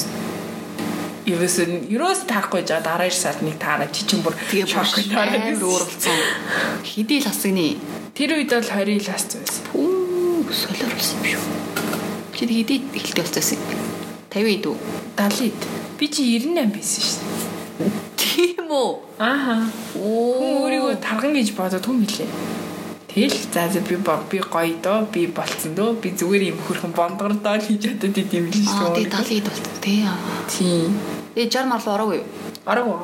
[1.21, 6.17] ерөөсөө ерөөс таахгүй жаа 12 сард нэг таараа чичин бүр тэгээ шок амар өөрлцсон.
[6.83, 7.77] Хидий л асагны.
[8.11, 9.63] Тэр үед бол 20 ил ассан байсан.
[9.71, 11.55] Пүү солиорлсон юм шүү.
[12.35, 13.59] Чи хидий ихэлтэй болчихсон.
[14.27, 14.77] 50 ид үү?
[15.15, 15.61] 70 ид.
[15.95, 17.21] Би чи 98 байсан шүү.
[18.19, 18.89] Тийм үү?
[19.15, 19.55] Ааха.
[19.95, 22.27] Оо өөрийгөө тарган гэж бодоод хүм хэлээ.
[23.11, 27.35] Тэгэл за за би би гоё доо би болцсон дөө би зүгээр юм хөрхөн бондгор
[27.39, 28.87] доо хийж чадаад идэм л шүү.
[28.87, 30.03] Аа тий 70 болт тий.
[30.51, 30.95] Тийм.
[31.35, 32.27] Тэгээ 60 мал ороогүй юу?
[32.67, 32.99] Ороогүй.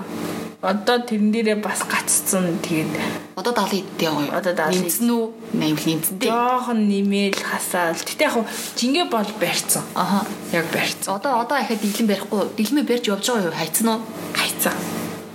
[0.57, 2.89] Одоо тэрэн дээрээ бас гаццсан тэгээд
[3.37, 4.33] одоо 70 идтэй гоё.
[4.33, 5.25] Одоо 70 нэмсэн үү?
[5.53, 6.33] Нэмэл нэмсэн дээ.
[6.33, 7.93] Жохон нэмэл хасаал.
[7.93, 8.41] Гэтэ яг
[8.73, 9.85] жингээ бол барьцсан.
[9.93, 10.25] Аха.
[10.49, 11.13] Яг барьцсан.
[11.13, 12.41] Одоо одоо ахад диглэн барихгүй.
[12.57, 13.53] Диглэмээ барьж явж байгаа юу?
[13.53, 14.01] Хайцсан уу?
[14.33, 14.73] Хайцсан.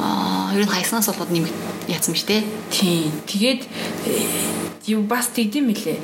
[0.02, 1.54] Аа, ер нь хайснаас болоод нэмэг
[1.86, 2.42] яатсан биш үү?
[2.74, 3.14] Тийм.
[3.30, 3.62] Тэгээд
[4.90, 5.98] юу бас тэгдэм мэлээ.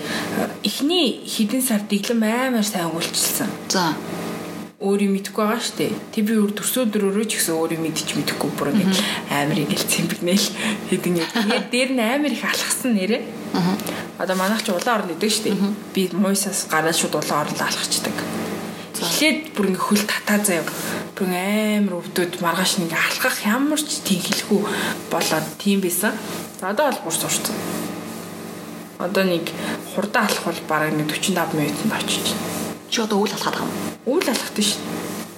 [0.62, 3.50] Эхний хідэн сар дэглэм амар сайн өнгөлчилсөн.
[3.66, 3.98] За
[4.78, 5.90] өөрийг мэдхгүй байгаа штэ.
[6.14, 8.86] Тэг би өөр төрсөдрөөрөө ч гэсэн өөрийг мэдчих мэдэхгүй бүр нэг
[9.26, 10.48] амар ингээл цэмбэгнээл
[10.94, 11.30] хэдэн яг.
[11.34, 13.18] Тэгээд дээр нь амар их алхсан нэрэ.
[13.58, 13.74] Аа.
[14.22, 15.50] Одоо манайх ч улаан орн идэг штэ.
[15.98, 18.14] Би мойсаас гараад шууд улаан орнд алхацдаг.
[19.02, 20.62] Эхлээд бүр ингээ хөл татаа заяа.
[21.18, 24.62] Бүр амар өвдөд маргааш ингээ алхах ямар ч тэнхэлгүй
[25.10, 26.14] болоод тийм байсан.
[26.62, 27.58] За одоо бол бүр сурцсан
[28.98, 29.50] одоо нэг
[29.94, 32.67] хурдан алах бол бараг нэг 45 минутанд очиж байна.
[32.90, 34.16] Чи одоо үйл алхаад байгаа юм.
[34.16, 34.80] Үйл алхахдаг шүү.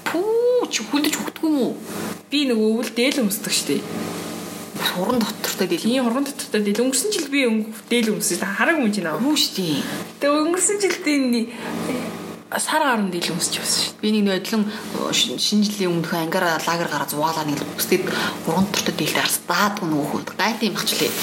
[0.07, 1.75] Пүү чи хүлдэж өгдөг юм уу?
[2.31, 3.83] Би нэг өвөл дээл өмсдөг шүү дээ.
[4.95, 5.83] Хуран дотортой дээл.
[5.83, 6.83] Тийм хуран дотортой дээл.
[6.87, 7.43] Өнгөрсөн жил би
[7.91, 9.19] дээл өмсөж хараг юм чи наа.
[9.19, 9.83] Шүү дээ.
[10.23, 11.19] Тэгээ өнгөрсөн жилдээ
[12.59, 13.95] сар гаранд ил өмсч байсан шүү.
[14.03, 14.67] Би нэг нэг адилхан
[15.15, 18.11] шинэ жилийн өмнөх ангиара лагер гараа зугаалаа нэг өсдөд
[18.43, 21.15] гурван төртөд дийлдэ гарс даад гүн өөхөд гайт юм багчлаа.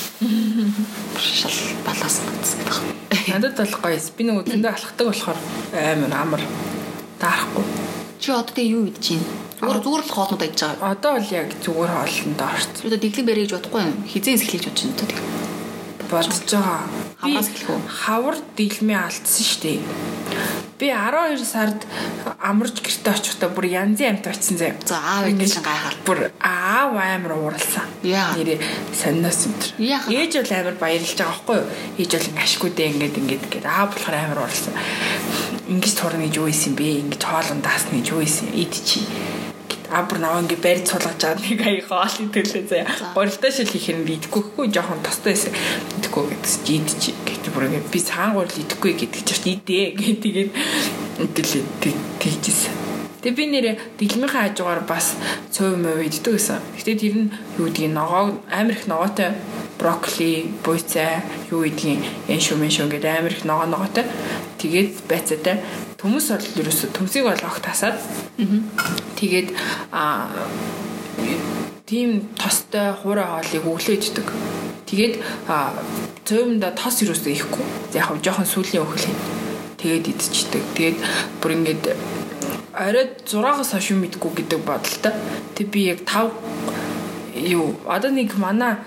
[1.20, 2.98] Шал балаас гэсэн гэдэг.
[3.28, 4.00] Надад бол гоё.
[4.16, 5.40] Би нэг өдөндөө алхахдаг болохоор
[5.76, 6.42] амар амар
[7.20, 7.66] таарахгүй.
[8.24, 9.28] Чи одоо тэг юу идэж чинь?
[9.60, 10.92] Зүгээр зүгээр л хоолнууд идэж байгаа.
[10.96, 12.72] Одоо бол яг зүгээр хоолнд орч.
[12.82, 13.96] Би одоо дэглэн бэрэй гэж бодохгүй юм.
[14.08, 15.20] Хизээ эхлэж бодож байна одоо тэг.
[16.08, 17.07] Бодож байгаа.
[17.28, 17.82] Хавраас эхлэх үү?
[17.88, 19.80] Хавар дэглэмээ алдсан шүү дээ
[20.78, 21.88] Би 12 сард
[22.38, 24.78] амарч гэрте очихдоо бүр янзын амт очсон заяа.
[24.86, 25.98] За аав ингэж гайхал.
[26.06, 27.90] Бүр аав амар ууралсан.
[28.06, 28.62] Нэрээ
[28.94, 29.74] сониос өдр.
[29.82, 31.66] Ээж бол амар баярлж байгаа байхгүй юу?
[31.98, 34.78] Ээж бол ашгүй дээ ингээд ингээд гээд аав болохоор амар ууралсан.
[35.66, 37.02] Ингэж турна гэж юу исэн бэ?
[37.10, 38.54] Ингэж хоолон даасна гэж юу исэн?
[38.54, 39.02] Ид чи
[39.92, 42.88] абр наваа ингээ барьж суулгаж байгаа нэг аяа хоол идэглээ заяа.
[43.16, 45.54] Горилтой шил хийх юм бидэхгүй хөө жоохон тостой байсан.
[45.98, 50.36] Идэхгүй гэдэгс чи идэж гэхдээ бүр ингээ би цагаан гурил идэхгүй гэдэг чинь идээ гэдэг
[51.24, 51.64] идэглээ
[52.20, 52.76] тэгжсэн.
[53.24, 55.18] Тэгээ би нэрэ дэглэмийнхаа хажуугаар бас
[55.50, 56.62] цөв мөв иддэг гэсэн.
[56.78, 59.34] Гэтэ тэр нь юу гэдгийг ногоо амар их ногоотой
[59.80, 64.06] брокколи, буйцаа, юу гэдгийг эншүү меншүү гэдэг амар их ногоо ногоотой.
[64.62, 65.64] Тэгээд байцаатай
[65.98, 67.98] Төмөс бол ерөөсө төмсийг бол огт тасаад.
[69.18, 69.50] Тэгээд
[69.92, 70.30] а
[71.90, 74.28] тийм тостой хуурай хоолыг өглөө иддэг.
[74.86, 75.16] Тэгээд
[76.30, 77.66] цөмдө тос ерөөсөө ихгүй.
[77.98, 79.16] Яг нь жоохон сүлийн өглөө.
[79.82, 80.64] Тэгээд идчихдэг.
[80.78, 80.98] Тэгээд
[81.42, 81.84] бүр ингээд
[82.78, 85.14] оройд 6-аас хойш мэдгүй гэдэг бодолтой.
[85.58, 86.30] Тэг би яг 5
[87.42, 88.78] юу одоо нэг манай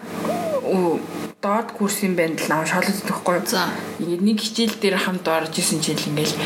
[1.41, 3.41] доод курс юм байна л нам шалаад идэхгүй.
[3.49, 3.73] За.
[3.99, 6.37] Нэг хичээл дээр хамт орж исэн чинь ингээл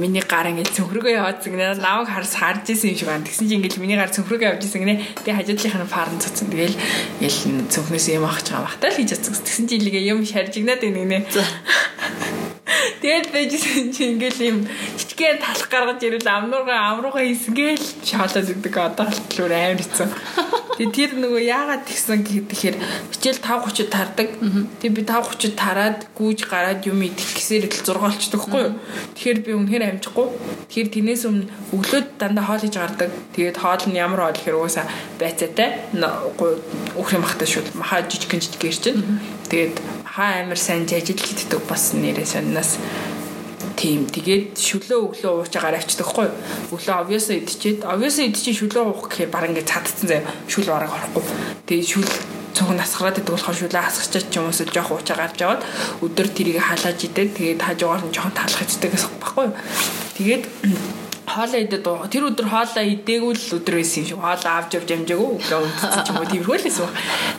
[0.00, 3.28] миний гар ингээд цөнхрөгөө яваадсан гэнэ намайг харс харж исэн юм шиг байна.
[3.28, 4.94] Тэгсэн чинь ингээд миний гар цөнхрөгөө явж исэн гэнэ.
[5.20, 6.48] Тэгээ хажуудлынхаа фарн цуцсан.
[6.48, 6.76] Тэгээл
[7.20, 7.36] ял
[7.68, 9.36] цөнхнөөс юм авах чагаа бахтаа л хийж чадсан.
[9.36, 11.18] Тэгсэн чинь илгээ юм шаржигнаад байна гэнэ.
[13.04, 14.58] Тэгэл байжсэн чинь ингээл юм
[14.96, 20.08] жижигхэн талах гаргаж ирэл амнуугаа амруугаа хийсгээл шаалаад өгдөг одоо л амар хэцүү.
[20.72, 22.76] Тэгээ тэр нөгөө яагаад тэгсэн гэхээр
[23.12, 24.28] хичээл 5:30-д тардаг.
[24.80, 28.74] Тэгээ би 5:30-д тараад гүүж гараад юм идэх гэсээр л 6 болчдөг хгүй юу.
[29.12, 30.26] Тэгэхээр би үнэхээр амжихгүй.
[30.72, 31.44] Тэгэхээр тэрнээс өмнө
[31.76, 33.10] өглөөд дандаа хоол хийж гардаг.
[33.36, 34.86] Тэгээд хоол нь ямар хоол гэхээр угаасаа
[35.20, 35.68] байцаатай
[36.96, 37.76] өөхрийн махтай шүү.
[37.76, 39.00] Махаа жижигхэн жижигэр чинь.
[39.52, 39.76] Тэгээд
[40.08, 42.80] хаа амар сайн жажил хийдэг бас нэрээ сонноос
[43.82, 46.28] тийм тэгээд шүлөө өглөө ууч агаар авчдаг хгүй
[46.70, 50.30] өглөө obviously идчихэд obviously идчих шүлөө уух гэхээр баг ингээд цадцсан заяа.
[50.46, 51.24] Шүл бараг орохгүй.
[51.66, 52.06] Тэгээд шүл
[52.54, 55.62] цонх насгараад идэг болохоор шүлээ хасгачаад ч юм уус жоох уучаа гарч аваад
[56.04, 59.48] өдөр тэрийг халааж идэг тэгээд хажуугаар нь жоохон талах иддэг гэсэн баггүй
[60.20, 60.44] тэгээд
[61.32, 61.88] хоолоо идээд.
[62.12, 64.20] Тэр өдөр хоолоо идээгүү л өдөр байсан юм шиг.
[64.20, 65.28] Хоолоо авч явж амжаагүй.
[65.40, 66.90] Өглөө унтсан ч юм уу тиймэрхүү л байсан.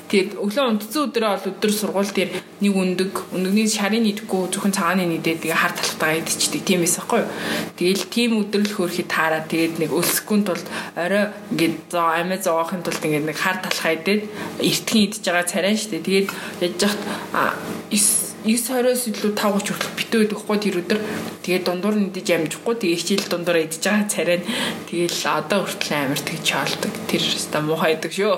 [0.09, 2.31] Тэгээд өглөө унтсан өдрөө бол өдөр сургууль дээр
[2.63, 7.19] нэг өндөг, өндөгний шарын идэхгүй зөвхөн цагааны нийдээд тэгээ хар талхтайгаа идчихдэг тийм байсан байхгүй
[7.21, 7.31] юу.
[7.77, 10.63] Тэгээл тийм өдрөл хөөрхий таараа тэгээд нэг өлсөхгүй тул
[10.95, 14.23] орой ингээд зоо амиа зоохын тулд ингээд нэг хар талхаа идээд
[14.63, 15.99] эртхэн идж байгаа царай штэ.
[15.99, 16.29] Тэгээд
[16.63, 20.99] яж яхад 9:20-оос илүү 5:30 хүртэл битүү идэхгүй тэр өдөр.
[21.47, 22.75] Тэгээд дундуур нь идэж амжихгүй.
[22.75, 24.47] Тэгээд хичээл дундуур идэж байгаа царай нь
[24.91, 26.91] тэгээд одоо хүртэл амар тэгж чаалдаг.
[27.07, 28.35] Тэр өста муухай идэг шүү.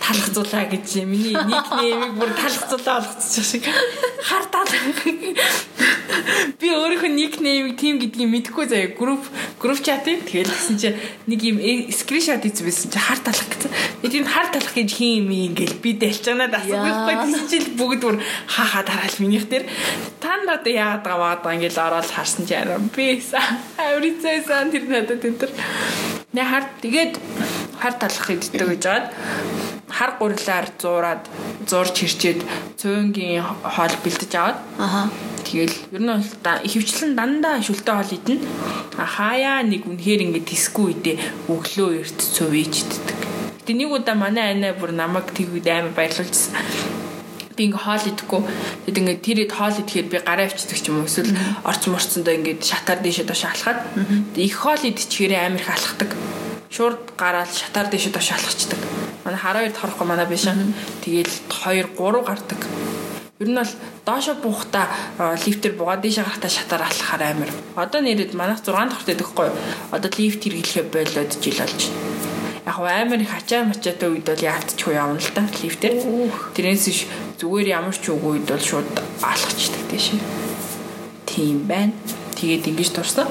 [0.00, 3.64] Талхцуулаа гэж миний ник нэмийг бүр талхцуулаа болгочих шиг.
[4.24, 4.72] Хар тал.
[6.56, 8.94] Би өөрийнхөө ник нэмийг тим гэдгийг мэдэхгүй заяа.
[8.96, 9.20] Групп
[9.60, 10.88] групп чатыг тэгээд гэсэн чи
[11.28, 11.60] нэг юм
[11.92, 13.70] скриншот хийсэн байсан чи хар талах гэсэн.
[14.06, 17.14] Тийм хар талах гэж хин юм ингээл би дэлж байгаа надад асуухгүй.
[17.20, 19.66] Тэгсэн чи бүгд бүр хаа хаа дараал минийх дээр
[20.22, 23.18] та надад яагаад байгаа маа ингээл ороод харсан чи арай би
[23.76, 25.52] аврицээсэн тэр надад энэ төр
[26.32, 27.12] нэ хар тэгээд
[27.82, 29.06] хар талах иддэг гэж жаад
[29.90, 31.22] хар гурилаар зуураад
[31.66, 32.40] зурж хэрчээд
[32.80, 33.42] цөөнгийн
[33.74, 35.10] хоол бэлдэж аваад Аха.
[35.46, 38.42] Тэгэл ер нь бол ихэвчлэн дандаа шүлтэй хоол идэнэ.
[38.98, 43.18] Хаяа нэг үнэхээр ингээд тисгүй үедээ өглөө эрт цөв ичддэг.
[43.62, 47.05] Гэтэ нэг удаа манай анаа бүр намайг тэг үед амар баярлуулжсэн.
[47.56, 48.40] Би ингээ хоол идэхгүй.
[48.84, 51.32] Тэгэд ингээ тэр ид хоол идэхээр би гараа авчдаг ч юм уу эсвэл
[51.64, 53.80] орц морцондоо ингээ шатаар дээшээ доош алхаад
[54.36, 56.12] их хоол идчихээр амар их алхдаг.
[56.68, 58.80] Шурд гараад шатаар дээшээ доош алхацдаг.
[59.24, 60.44] Манай хараа хоёр торохгүй манай биш.
[61.00, 62.60] Тэгээл 2 3 гардаг.
[63.40, 63.72] Ер нь бол
[64.04, 64.88] доошо буухта
[65.44, 67.50] лифтер буугаад дээшээ гарахтаа шатаар алхахаар амар.
[67.76, 69.48] Одоо нэрэд манайх 6 дахь тэгэхгүй.
[69.96, 72.16] Одоо лифт хэрэглэхэ болоод жил болж байна.
[72.66, 75.92] Яг амар их ачаа мачаатай үед бол яалтчихгүй явна л та лифтер.
[76.56, 77.04] Тэрнээс ш
[77.36, 78.88] зүгээр ямар ч үгүй бол шууд
[79.20, 80.16] алхацдаг тийш.
[81.28, 81.92] Тийм байна.
[82.36, 83.28] Тэгээд ингэж турсан.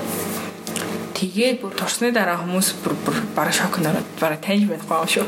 [1.18, 5.26] Тэгээд турсны дараа хүмүүс бүр бүр бараг шок нараад бараг таньж байхгүй юм шүү.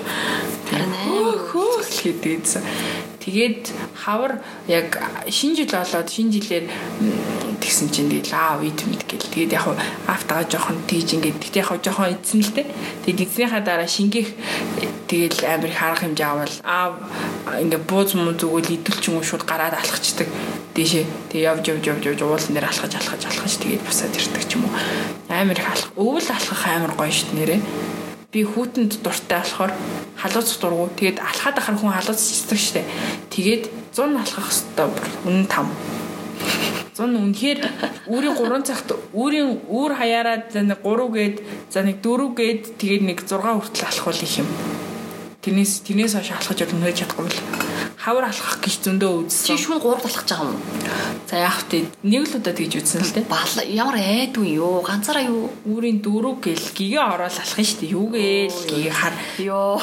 [0.78, 2.64] Амар хөөх хийдээдсэн.
[3.28, 4.40] Тэгээд хавар
[4.72, 4.96] яг
[5.28, 6.66] шинэ жил болоод шинэ жилээр
[7.60, 9.28] тэгсэн чинь тэгээд лав ид мэд гэл.
[9.36, 9.76] Тэгээд яг хав
[10.08, 12.64] автагаа жоохон тийж ингээд тэгтээ яг жоохон эзэн л те.
[13.04, 14.32] Тэгээд эзнийхаа дараа шингээх
[15.12, 16.96] тэгээд амар их арга хэмжээ авал аа
[17.60, 20.32] ингээд бууз муу зүгэл идэлч юм уу шууд гараад алхацдаг
[20.72, 21.04] дээшээ.
[21.28, 24.72] Тэгээд явж явж явж явж уулан дээр алхаж алхаж алхаж тэгээд босоод ирдэг ч юм
[24.72, 24.74] уу.
[25.28, 25.92] Амар их алхах.
[26.00, 27.60] Өвөл алхах амар гоё шít нэрээ
[28.32, 29.72] би хүүтэнд дуртай болохоор
[30.20, 30.92] халууцах дургу.
[31.00, 32.84] Тэгээд алхаад ахаар хүн халууцчихдаг штэ.
[33.32, 33.64] Тэгээд
[33.96, 35.72] 100 алхах хэвээр үнэн там.
[36.98, 37.60] 100 үнэхээр
[38.12, 41.36] үүрийн 3 цагт үүрийн үүр хаяараа за нэг 3 гээд
[41.72, 44.50] за нэг 4 гээд тэгээд нэг 6 хүртэл алхах их юм.
[45.46, 47.77] Тэрнээс тэрнээс хойш алхаж явах нөөж чадахгүй мэл.
[48.08, 49.52] Хавар алхах гэж зөндөө үзсэн.
[49.52, 50.56] Чи шүүн 3 талхаж байгаа юм.
[51.28, 51.92] За яах вэ?
[52.08, 53.28] Нэг л удаа тэгж үзсэн л дээ.
[53.28, 54.80] Бал ямар айдгүй юу?
[54.80, 55.52] Ганцаараа юу?
[55.68, 57.92] Үүрийн дөрөв гэл гигээ ороод алхах нь шүү дээ.
[57.92, 59.76] Юу гээл гийг хар Йоо.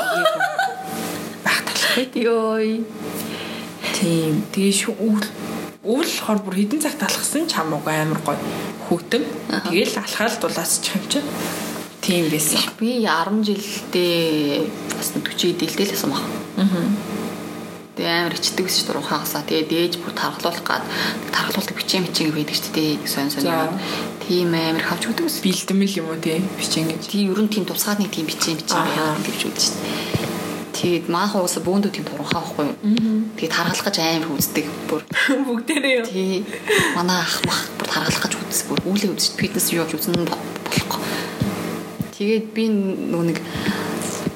[1.44, 2.16] бах талах байт.
[2.16, 2.88] Йой.
[3.92, 4.40] Тийм.
[4.56, 5.28] Тэгээ шүү өвл
[5.84, 8.40] өвл болохоор бүр хідэн цагт алхсан ч хамаагүй амар гоё
[8.88, 9.20] хүүтэн.
[9.68, 11.28] Тэгээл алхаал дулаасчих юм чинь.
[12.00, 12.72] Тийм байсан.
[12.80, 14.64] Би 10 жилдээ
[14.96, 16.24] бас 40 дэлдэл байсан баг.
[16.56, 17.13] Аа.
[17.94, 19.46] Тэгээ амар ичдэг ус шүү дурхаагасаа.
[19.46, 20.82] Тэгээ дээж бүр тархлуулах гад
[21.30, 22.92] тархлуулдаг бичээ мичээ байдаг шүү дээ.
[23.06, 23.70] Сон сон За.
[23.70, 23.78] юм.
[24.26, 25.38] Тийм амар хавч өгдөг ус.
[25.46, 26.42] Бэлдэмэл юм уу тий?
[26.58, 27.02] Бичэн гэж.
[27.06, 29.14] Тийм ер нь тийм тусгаад нэг тийм бичээ мичээ Ахаа.
[29.14, 30.34] байдаг гэж шүү дээ.
[30.74, 32.76] Тэгээд маах уусаа бөөндөө тийм турхаа байхгүй юу?
[33.38, 35.00] Тэгээд тархалах гэж амар үздэг бүр.
[35.46, 36.06] Бүгдээрээ юу?
[36.10, 36.42] Тий.
[36.98, 39.38] Манай ах мах бүр тархалах гэж үздэг бүр үүлээ үздэг.
[39.38, 41.00] Фитнес юу явж үзэн болохгүй.
[42.18, 43.38] Тэгээд би нөгөө нэг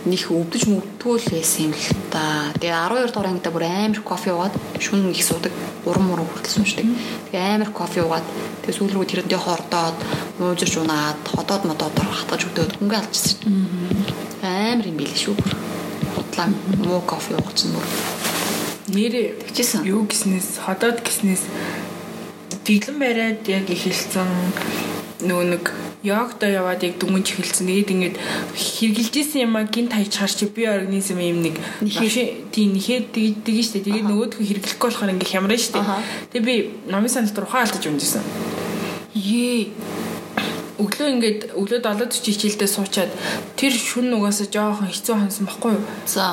[0.08, 2.52] них өвдөж мөвдгөл байсан юм л та.
[2.58, 5.52] Тэгээ 12 дугаар ангида бүр амар кофе уугаад шүн их суудаг.
[5.84, 6.86] Уран муран хүртэл суушдаг.
[7.30, 8.26] Тэгээ амар кофе уугаад
[8.64, 9.98] тэгээ сүүл рүү тэрэндээ хордоод
[10.40, 13.36] муужирч унаад ходоод модоод хатгаж өгдөөд хөнгө алчсан.
[14.42, 15.52] Амар юм билээ шүү бүр.
[16.16, 16.48] Худлаа
[16.82, 17.86] муу кофе уугч нүр.
[18.88, 19.84] Нэрээ Тэгчихсэн.
[19.84, 21.44] юу гиснээс ходоод гиснээс
[22.64, 24.28] дэглэн бариад яг эхэлсэн
[25.18, 25.64] нөгөө нэг
[26.06, 27.66] йогдо яваад яг дүнж эхэлсэн.
[27.66, 28.16] Тэгээд ингээд
[28.54, 32.54] хэрглэжсэн юм а гинт хайчаар чи би организм юм нэг Нэхээ.
[32.54, 33.82] тийм нэхэд тэгдэг штэ.
[33.82, 35.82] Тэгээд нөгөөдхөө хэрглэхгүй болохоор ингээд хямран штэ.
[36.30, 36.54] Тэгээд би
[36.86, 38.22] номын санал руу ухаан алдаж унжсэн.
[39.18, 39.74] Ее
[40.78, 43.12] өглөө ингээд өглөө 7:40 хичээлдээ суучаад
[43.58, 45.84] тэр шүн нугасаа жоохон хэцүү хансан баггүй юу?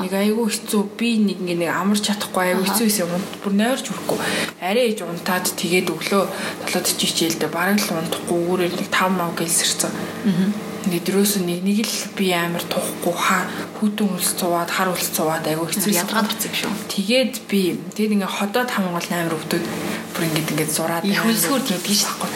[0.06, 3.26] Нэг айгүй хэцүү би нэг ингээд нэг амарч чадахгүй айгүй хэцүү байсан юм.
[3.42, 4.20] Бүр нойрч хүрэхгүй.
[4.62, 6.24] Арай ээж унтаад тэгээд өглөө
[6.70, 9.92] 7:40 хичээлдээ бараг л унтахгүй үүрээр нэг 5 мав гэлсэрсэн.
[10.30, 10.76] Аа.
[10.86, 13.50] Ингээд дөрөөс нэг нэг л би амар тухгүй хаа
[13.82, 16.70] хүтэн үлс цуваад хар үлс цуваад айгүй хэцүү Ядгаан гарцсан шүү.
[16.94, 19.66] Тэгээд би тэгээд ингээ ходоод хамгаал амар өвдөд
[20.14, 22.30] бүр ингээд ингээд зураад Их үлсгөр тэгдэж байхгүй.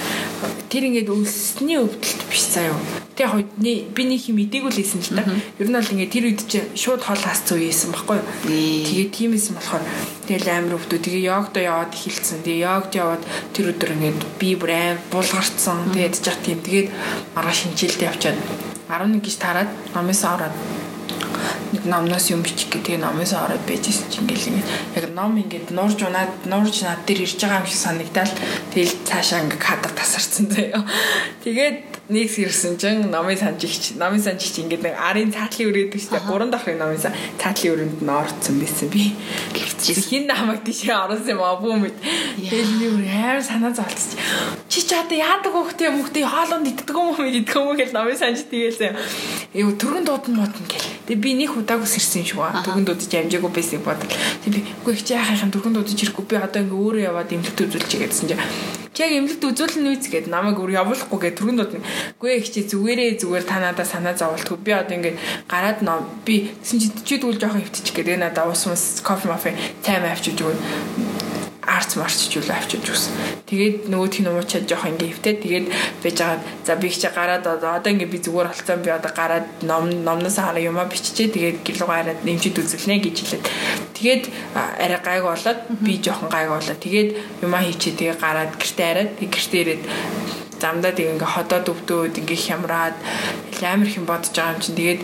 [0.69, 2.77] Тэр ингээд өлсөний өвдөлт биш заяа.
[3.17, 5.27] Тэг яг би нэг юм мдэггүй л хэлсэн л та.
[5.59, 8.27] Ер нь бол ингээд тэр үед чинь шууд хол хасц үеэсэн баггүй юу.
[8.47, 9.83] Тэгээд тиймээс юм болохоор
[10.29, 10.99] тэгэл амар өвдөө.
[11.03, 12.43] Тэгээ йогдо яваад эхэлсэн.
[12.47, 15.91] Тэгээ йогд яваад тэр өдөр ингээд би бүр аим булгарцсан.
[15.91, 16.63] Тэгээд жах тийм.
[16.63, 16.89] Тэгээд
[17.35, 18.37] маргаа шинжилдэ явчаад
[18.87, 20.55] 11 гэж тараад номоос ороод
[21.73, 24.63] нэг номноос юм бичих гэх тэгээ номоос ороод байжсэн чинь ингээл
[24.95, 28.33] яг ном ингээд нуурж унаад нуурж над дээр ирж байгаа юм шиг санагдал
[28.73, 30.81] тэгэл цаашаа ингээд кадр тасарсан заяа.
[31.43, 36.25] Тэгээд нэг сэрсэн чинь номын санжигч номын санжигч ингээд нэг арын цаатлын өрөөдөг шүү дээ.
[36.25, 39.13] Гурван дахрын номын цаатлын өрөөнд нь орцсон байсан би.
[39.53, 41.97] Гэвч хин намайг тийшээ оруулсан юм аа бүү мэд.
[42.49, 44.17] Тэгэл бүр амар санаа зовлцсон.
[44.65, 47.93] Чи ч одоо яадаг хөөхтэй юм хөөхтэй хоолонд иддэг юм уу иддэг юм уу гэж
[47.93, 48.97] номын санжигч тийгээсэн.
[49.53, 50.89] Эв түргэн дуудан модон гэл.
[51.05, 52.65] Тэгээ би нэг удааг сэрсэн шүү аа.
[52.65, 54.09] Түргэн дуудаж амжаагүй байсан бодол.
[54.41, 57.91] Тэг би үгүй их яахын түргэн дуудаж ирэхгүй би одоо ингээ өөрөө яваад имлэгт үзүүлж
[57.93, 58.41] игээдсэн чинь
[58.93, 61.73] чи яг эмнэлэгт үзүүлэн үйц гэд намайг өөр явуулахгүй гэд түргэн дууд
[62.21, 65.17] гүй их чи зүгээрээ зүгээр та надаа санаа зовлтгүй би одоо ингээд
[65.49, 69.57] гараад ном би гэсэн чи чи тэгвэл жоохон хөвтчих гэдэг надаа уус мус кофе мафе
[69.85, 71.08] тайм авчиж өгөө
[71.67, 73.13] арц марчж үл авчиж үсэн.
[73.49, 75.65] Тэгээд нөгөөх нь уучаад жоох ингээ хөвтөө тэгээд
[76.03, 76.39] байж байгаа.
[76.63, 80.63] За би чи гараад одоо ингээ би зүгээр болцсон би одоо гараад ном номноос хараа
[80.63, 83.45] юмаа биччихээ тэгээд гэлугаа хараад нэмчид үзүүлнэ гэж хэлээд.
[83.99, 84.23] Тэгээд
[84.55, 87.09] арай гайг болоод би жоохон гайг болоод тэгээд
[87.43, 89.83] юмаа хийчээ тэгээд гараад гэртээ хараад гэртээ ирээд
[90.59, 92.95] замдаа тэг ингээ ходоод өвдөөд ингээ хямраад
[93.63, 94.79] амар их юм бодож байгаа юм чинь.
[94.79, 95.01] Тэгээд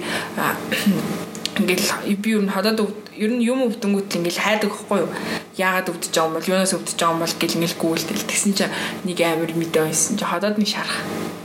[1.59, 2.79] ингээл би юу н ходоод
[3.15, 5.11] ер нь юм өвдөнгүүт ингээл хайдаг байхгүй юу?
[5.55, 8.75] Яагаад өвдөж байгаа юм бол юунаас өвдөж байгаа юм бол гэл ингээл гүйлтэл тэгсэн чинь
[9.07, 10.99] нэг амар мэдээ байсан чи ходоод нэг шарах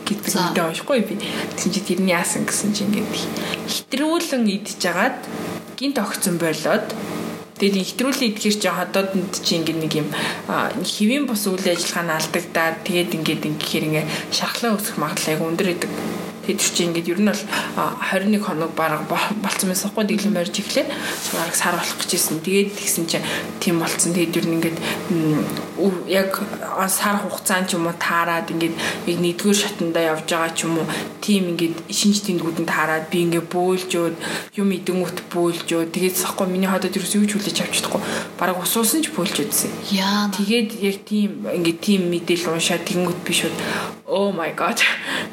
[0.07, 1.15] гэдэг мэдээ уншихгүй би.
[1.55, 3.11] Тэгсэн чи тэрний яасан гэсэн чи ингээд
[3.71, 5.19] хитрүүлэн идчихэж агаад
[5.79, 6.91] гинт огцсон болоод
[7.61, 10.09] Тэгээд ихтрүүлэн идэхэр чи ходоодонд чи ингээд нэг юм
[10.81, 15.69] хэвийн бус үйл ажиллагаа нь алдагдаад тэгээд ингээд ингэхээр ингээ шархлаа өсөх магадлал айгу өндөр
[15.77, 15.93] идэг
[16.51, 17.43] Тэд чи ингээд ер нь бол
[18.11, 20.87] 21 хоног бараг болцсон байсан хгүй дэглэм барьж эхлээ.
[21.31, 22.43] Бараг сар болох гэж ирсэн.
[22.43, 23.27] Тэгээд тэгсэн чинь
[23.63, 24.11] тийм болцсон.
[24.19, 24.79] Тэгээд ер нь ингээд
[26.11, 26.43] яг
[26.91, 28.75] сар хугацаанд ч юм уу таарад ингээд
[29.07, 30.87] яг нэгдүгээр шатанда явж байгаа ч юм уу
[31.23, 34.17] тийм ингээд шинж тэмдгүүд нь таарад би ингээд бөөлж өд
[34.59, 38.03] юм идэнгүүт бөөлж өд тэгээд сахгүй миний ходод ерөөс юу ч хүлээж авч чадахгүй.
[38.43, 39.71] Бараг усуусан ч бөөлж өдсөн.
[39.95, 40.27] Яа.
[40.35, 43.57] Тэгээд яг тийм ингээд тийм мэдээлэл уншаад тэгэнгүүт би шууд
[44.11, 44.83] oh my god.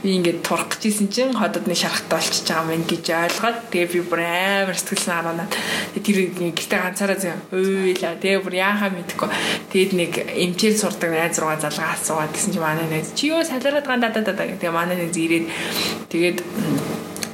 [0.03, 3.99] Би ингээд турах гэжсэн чинь ходод нэг шарахтай болчихж байгаа мэн гэж ойлгоод тэгээ би
[4.05, 5.51] бүр амар сэтгэлсэн хараанаад
[5.97, 9.29] тэр гэртээ ганцаараа зэ ойлаа тэгээ бүр яахаа мэдэхгүй.
[9.73, 13.89] Тэгээд нэг эмчээр сурдаг найз руугаа залгаа асуугаад гэсэн чинь манай найз чи юу салараад
[13.89, 15.45] гандаа даа даа тэгээ манай найз ирээд
[16.13, 16.37] тэгээд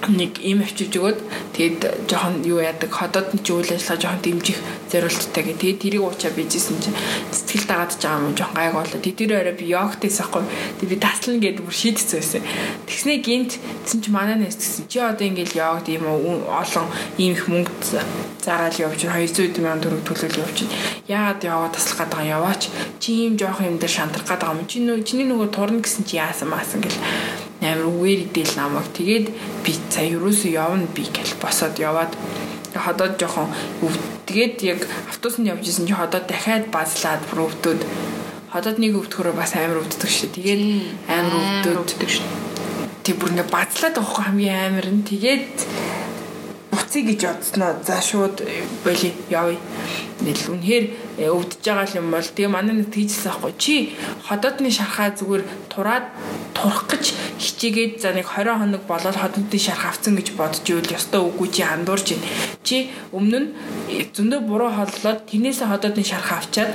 [0.09, 1.19] нэг им авчиж өгөөд
[1.55, 4.59] тэгэд жоохон юу яадаг ходоод нь ч үйл ажиллагаа жоохон дэмжих
[4.91, 5.53] зорилттой гэ.
[5.61, 6.97] Тэгээд тэрийг уучаа бижсэн чинь
[7.31, 8.99] сэтгэл дагаад байгаа юм жоохон гайг болоо.
[8.99, 10.43] Тэр орой би йогтээс ахгүй.
[10.81, 12.41] Тэг би таслана гэдэг бүр шийдсэн байсан.
[12.89, 16.87] Тэгснэ гинт гэсэн чи манай нэс гэсэн чи одоо ингээл йогт ийм олон
[17.21, 17.71] ийм их мөнгө
[18.43, 20.73] заагаал явж 200 сая төгрөг төлөөл явж чинь.
[21.07, 22.61] Яагаад яваа таслах гэдэг яваач.
[22.99, 24.67] Чи ийм жоохон юм дээр шантрах гэдэг юм.
[24.67, 26.97] Чи нөө чиний нөгөө турна гэсэн чи яасан маасан гэл
[27.65, 28.87] амар үгээр идэл намайг.
[28.93, 29.27] Тэгээд
[29.63, 32.13] би цаа юусоо явна би гэл босоод яваад.
[32.73, 33.49] Ходоод жоохон
[34.27, 37.81] тэгээд яг автобусанд явж исэн чи ходоод дахиад базлаад бүр өвдөд.
[38.51, 40.29] Ходоод нэг өвдөхөрөө бас амар өвддөг шүү.
[40.33, 40.61] Тэгээд
[41.09, 42.27] амар өвдөд шүү.
[43.05, 45.05] Тэг бүр ингээ базлаад авахгүй хамгийн амар нь.
[45.05, 45.57] Тэгээд
[46.93, 47.73] буцъя гэж бодсноо.
[47.83, 48.41] За шууд
[48.85, 49.57] боли явъя.
[50.21, 50.85] Нэл үнэхээр
[51.17, 53.53] э, өвдөж байгаа юм бол тэгээ манай нэг тийжсэн байхгүй.
[53.57, 53.97] Чи
[54.29, 56.05] ходоодны шархаа зүгээр тураад
[56.53, 61.21] турах гэж хичээгээд за нэг 20 хоног болоод ходоодны шарх авцсан гэж бодож ивэл ёстой
[61.25, 62.29] үгүй чи андуурч байна.
[62.63, 62.75] Чи
[63.11, 63.49] өмнө нь
[63.89, 66.71] э, зөндөө буруу холлоод тэрнээсээ ходоодны шарх авчаад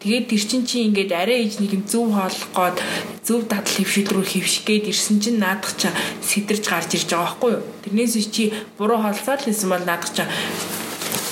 [0.00, 2.76] Тэгээд тэр чин чи ингээд арай ээж нэг юм зөв хооллох гээд
[3.20, 5.92] зөв дадал хөвшил рүү хөвших гээд ирсэн чинь наадах чаа
[6.24, 7.64] сэтэрч гарч ирж байгаа байхгүй юу.
[7.84, 8.48] Тэрнээс чи
[8.80, 10.28] буруу хоолцоо л хэлсэн бол наадах чаа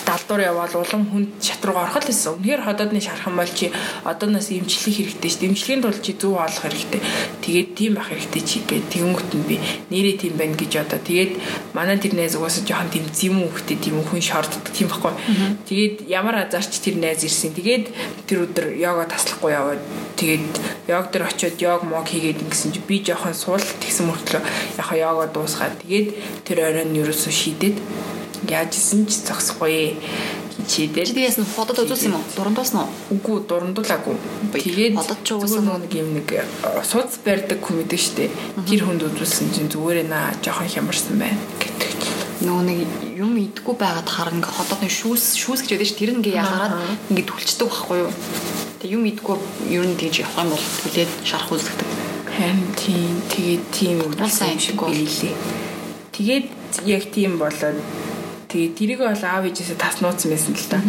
[0.08, 2.40] далдуур явбал улам хүнд шат руу орох л гэсэн.
[2.40, 3.68] Үнэхээр ходоодны шархан бол чи
[4.08, 5.46] одооноос эмчлэх хэрэгтэй шүү.
[5.52, 7.00] Эмчлийн тулд чи зөв олох хэрэгтэй.
[7.44, 9.56] Тэгээд тийм байх хэрэгтэй чи гэдэг тэгэнгүүт нь би
[9.92, 11.32] нэрээ тийм байна гэж одоо тэгээд
[11.76, 15.12] манай тэр найз угаасаа жоохон тийм зэм хөхтэй тийм хүн шорддог тийм байхгүй.
[15.68, 17.52] Тэгээд ямар азарч тэр найз ирсэн.
[17.52, 17.84] Тэгээд
[18.24, 19.82] тэр өдөр йога таслахгүй яваад
[20.16, 24.42] тэгээд йог дээр очиод йог мог хийгээд ингэсэн чи би жоохон суул тэгсэн мөртлөө
[24.80, 26.08] яхаа йога дуусгаад тэгээд
[26.48, 27.76] тэр оройн нь ерөөсөө шийдээд
[28.46, 29.98] яаж исэн ч зогсохгүй
[30.68, 31.04] хичээдээ.
[31.06, 32.26] Чи нь ходод үзүүлсэн юм уу?
[32.36, 32.90] Дурандуулсан уу?
[33.14, 34.16] Үгүй дурандуулаагүй.
[34.52, 36.44] Тэгээд ходод ч угаасаа нэг юм нэг э,
[36.84, 38.30] сууц барьдаг хүн мэдэн штэ.
[38.66, 41.94] Тэр хүнд үзүүлсэн чинь зүгээр наа жоохон хямарсан байна гэдэг.
[42.44, 42.80] Нөгөө нэг
[43.18, 46.78] юм идэггүй байгаад хар ингээ ходоодны шүүс шүүс гэж ш тэр ингээ ягараад
[47.10, 48.12] ингээ түлчдэг байхгүй юу?
[48.78, 49.36] Тэг юм идэггүй
[49.74, 51.88] ер нь тэгж явах юм бол түлээд шарах үзэгдэг.
[52.30, 54.94] Харин тийм тэгээд тийм Бол сайн юм шиг бол.
[54.94, 55.34] билээ.
[56.14, 56.46] Тэгээд
[56.86, 57.78] яг тийм болоод
[58.48, 60.80] тэгээд тэрийг бол аав ээжээсээ таснууцсан байсан л та.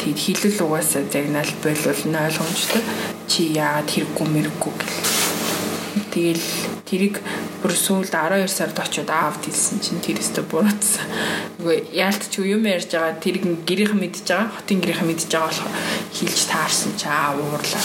[0.00, 2.82] Тэгээд хилэл угаасаа загнаал болвол нь ойлгомжтой.
[3.24, 5.27] Чи яагаад хэрэггүй мэрэггүй гэл.
[6.12, 6.46] Тэгэл
[6.88, 7.20] тэрийг
[7.62, 11.06] бүр сүүлд 12 сард очиод аавд хэлсэн чинь тэр өстө буруутсан.
[11.58, 15.72] Үгүй яалтч юм ярьж байгаа тэрийг гэрийнхэн мэдж байгаа, хотын гэрийнхэн мэдж байгаа болохоор
[16.14, 17.84] хэлж таарсан чи аа уурлаа.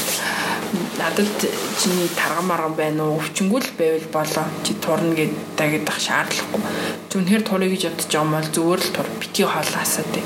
[0.98, 1.38] Надад
[1.82, 3.18] чиний тарган марган байна уу?
[3.22, 4.46] Өвчнгүү л байвал болоо.
[4.66, 6.62] Чи турна гэд дагидах шаардлагагүй.
[7.10, 10.26] Зүнхээр турыг гэж бодож байгаа юм бол зүгээр л тур бити хоолаасаа тий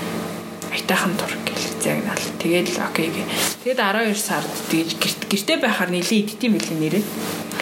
[0.71, 2.25] айтайхан тур гэл загнаал.
[2.37, 3.23] Тэгээд окей гэ.
[3.65, 7.05] Тэгээд 12 сард тэгж гэрт гэртээ байхаар нилээ идтiin мэлээ нэрээ.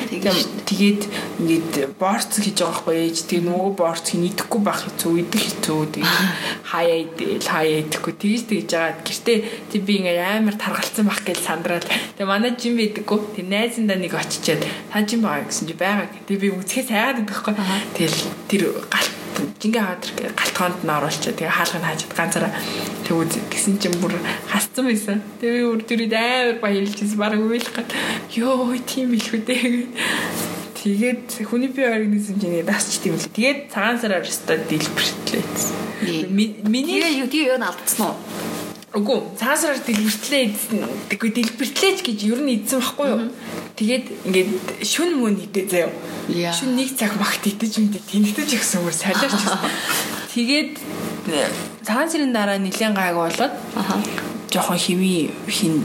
[0.05, 1.01] Тэгээд
[1.39, 3.17] ингээд борц хийж байгаа байхгүй ээж.
[3.31, 5.81] Тэгээд нөгөө борц хин идэхгүй байх хэцүү, идэх хэцүү.
[5.95, 6.19] Тэгээд
[6.71, 8.13] хаяа идэл хаяа идэхгүй.
[8.19, 9.01] Тэгж тэгж байгаа.
[9.05, 9.37] Гэртээ
[9.71, 11.85] тий би ингээд амар таргалцсан байх гэж сандраад.
[11.87, 13.19] Тэгээд манай жим байдаггүй.
[13.39, 16.07] Тэгээд найзандаа нэг очичаад та жим байгаа гэсэн чи байгаа.
[16.27, 17.55] Тэгээд би үцхээс хайгаад идэх байхгүй.
[17.95, 18.19] Тэгэл
[18.51, 19.14] тэр галт
[19.61, 21.33] жингээ хаадар галтгоонд нь оруулчаа.
[21.35, 22.51] Тэгээ хаалгыг хаажаад ганцаараа
[23.05, 24.13] тэгвэл гисэн чинь бүр
[24.49, 25.19] хасцсан байсан.
[25.39, 27.19] Тэгээ би бүр түрид амар баярлжсэн.
[27.19, 27.89] Бараг уйлах гад.
[28.35, 29.87] Йоо тийм билхүү дээ.
[30.85, 33.29] Тэгээд хүний бие организм чинь дасч тийм л.
[33.33, 35.43] Тэгээд цагаан сараар өстой дэлбэртлээ.
[36.29, 38.34] Миний юу тийм юу алдсан уу?
[38.95, 40.43] Үгүй цагаан сараар дэлбэртлээ
[41.11, 43.27] тэггүй дэлбэртлээч гэж ер нь идсэн байхгүй юу?
[43.75, 44.51] Тэгээд ингээд
[44.87, 45.91] шүн мөн идэ заяа.
[46.31, 46.55] Яа.
[46.55, 49.35] Шүн нэг цаг магт идэж мэдээ тэнэгтэж ихсэн өөр солиорч.
[50.31, 50.71] Тэгээд
[51.27, 51.51] э,
[51.83, 53.51] цагаан сарын дараа нилээн гайг болоод
[54.47, 55.83] жоохон хими хин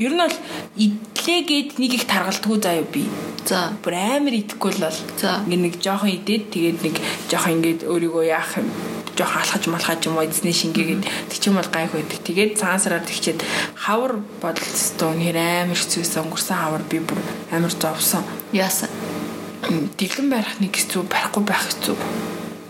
[0.00, 0.36] ер нь бол
[0.80, 3.04] идлээ гэд нэг их таргалтгүй заяа би.
[3.44, 3.76] За.
[3.84, 4.98] Бүр амар идэхгүй л бол.
[5.44, 6.96] Ингээ нэг жоохон идээд тэгээд нэг
[7.28, 8.72] жоохон ингээд өөрийгөө яах юм
[9.16, 12.20] жоохон алхаж малхаж юм уу эзний шингээгээд тэг чим бол гайх байдаг.
[12.22, 13.40] Тэгээд цагаан сараар тэгчээд
[13.74, 17.20] хавар бодолцтой нэр амар хэцүүсэн өнгөрсөн хавар би бүр
[17.50, 18.24] амар зовсон.
[18.52, 18.90] Яасан.
[19.98, 21.96] Дэлгэн барих нэг хэцүү барихгүй байх хэцүү.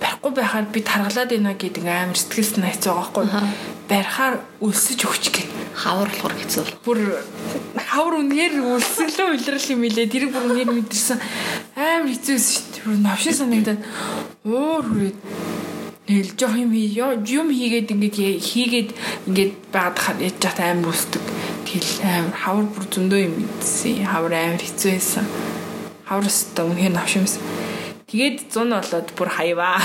[0.01, 3.27] Барихгүй байхаар би таргалаад байна гэдэг амар сэтгэл санаа хэцүү байгаа байхгүй.
[3.91, 5.47] Барихаар өлсөж өгч гээ.
[5.75, 6.65] Хавар болохоор хэцүү.
[6.85, 6.99] Бүр
[7.77, 10.07] хавар үнээр өлсөлөө үлрэл юм илээ.
[10.11, 11.19] Тэр бүр үнээр мэдэрсэн
[11.75, 12.85] амар хэцүүсэн шүү дээ.
[12.87, 13.81] Бүр навшин санагдаад
[14.45, 15.17] уур хүрээд
[16.11, 18.91] Тэгэл жоох юм юм хийгээд ингээд хийгээд
[19.31, 21.23] ингээд байгаад хаад яж чад амар үсдэг.
[21.71, 24.11] Тэгэл амар хавар бүр зөндөө юм идсэн.
[24.11, 25.23] Хавар амар хэцүү байсан.
[26.11, 27.39] Хавар өстө үнхээр навшимсан.
[28.11, 29.79] Тэгээд 100 болоод бүр хаяваа.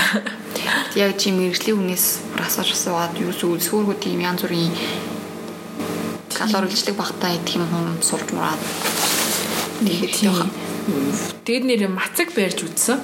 [0.98, 4.74] Яг чи мэрэгжлийн хүнээс бүр асууж асуугаад юу зүйл сүүргүүд тийм янз бүрийн
[6.34, 8.58] калорилждаг багтаа идэх юм хүн сурж мураад.
[11.46, 12.98] Тэгээд нэр мацаг барьж үзсэн.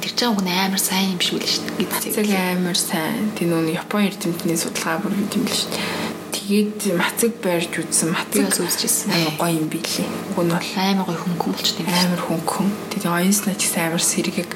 [0.00, 1.88] Тэр чинь уг нь амар сайн юм шиг үл шүү дээ.
[1.92, 3.30] Мацаг амар сайн.
[3.36, 6.18] Тэр нүүн Япон эрдэмтний судалгаа бүр юм л шүү дээ.
[6.30, 8.10] Тэгээд мацаг барьж үзсэн.
[8.16, 9.12] Мацаг үзчихсэн.
[9.12, 10.08] амар гоё юм билээ.
[10.34, 11.92] Уг нь бол Амар гоё хөнгөн болчтой юм.
[11.94, 12.68] амар хөнгөн.
[12.90, 14.50] Тэгээд оюуснаа ч гэсэн амар сэргийг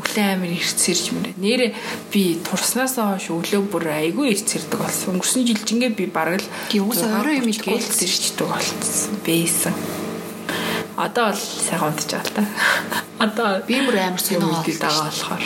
[0.00, 1.34] өглөө амар ирц сэрж мөрөө.
[1.38, 1.66] Нэрэ
[2.10, 5.20] би турснаасаа хойш өглөө бүр айгүй ирц сэрдэг болсон.
[5.20, 9.12] Өнгөрсөн жилжингээ би бараг л Ги уусаа орой юм идэхгүй гээл сэрчдэг болсон.
[9.22, 9.74] Бэйсэн.
[10.96, 12.42] Одоо бол сайхан унтж байгаа л та.
[13.18, 15.44] Одоо Би бүр амар сонио идэл байгаа болохоор.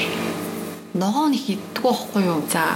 [0.95, 2.43] Ногоо нэг иддэг байхгүй юу?
[2.51, 2.75] За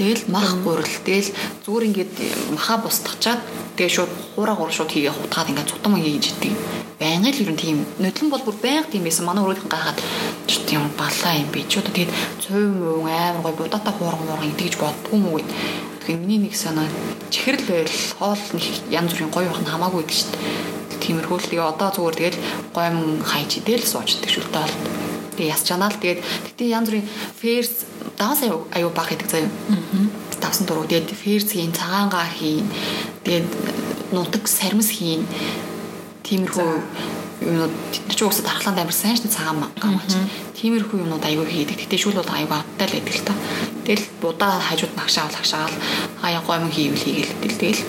[0.00, 0.88] Тэгэл мах гурил.
[1.04, 1.28] Тэгэл
[1.66, 2.14] зүгээр ингээд
[2.56, 3.36] маха бусдагчаад
[3.76, 6.56] тэгээ шууд хуураа гур шууд хийгээ хутгаад ингээд цутам хийж идэг.
[6.96, 9.28] Байнга л ер нь тийм нодлон бол бүр байнга тийм байсан.
[9.28, 10.00] Манай өрөөлхөн гахаад
[10.48, 11.68] ч тийм балаа юм би.
[11.68, 15.50] Ч удаа тэгээд цөв мөв амар гой будаатай хуурган муурган идэгж бодгүй мүү гэд.
[16.00, 16.88] Тэгэхээр миний нэг санаа
[17.28, 20.79] чихэрл байл хоол нэг янз бүрийн гоё байх нь хамаагүй гэдэг шүү дээ.
[21.10, 22.38] Тиймэрхүү л тэгээ одоо зүгээр тэгэл
[22.70, 24.76] гойм хайж идэл суучдаг шүлтэй бол.
[25.34, 27.74] Тэгээ яс чанаа л тэгээд тэгтээ янз бүрийн ферс
[28.14, 29.50] даваас аюу баг гэдэг заяа.
[30.38, 32.62] Давсан дуруу тэгээд ферс хийн, цагаангаа хийн.
[33.26, 33.50] Тэгээд
[34.14, 35.26] нутаг сармис хийн.
[36.22, 36.70] Тиймэрхүү
[37.42, 40.14] юмнууд тэд ч уусаа дархлаанд амар сайн шүү дээ цагаан гамч.
[40.62, 41.90] Тиймэрхүү юмнууд аюу хийдэг.
[41.90, 43.34] Тэгтээ шүүл бол аюу автай л байдаг л та.
[43.82, 45.74] Тэгэл будаа хажууд нагшаал хагшаал
[46.22, 47.82] аяа гойм хийвэл хийгээл тэгэл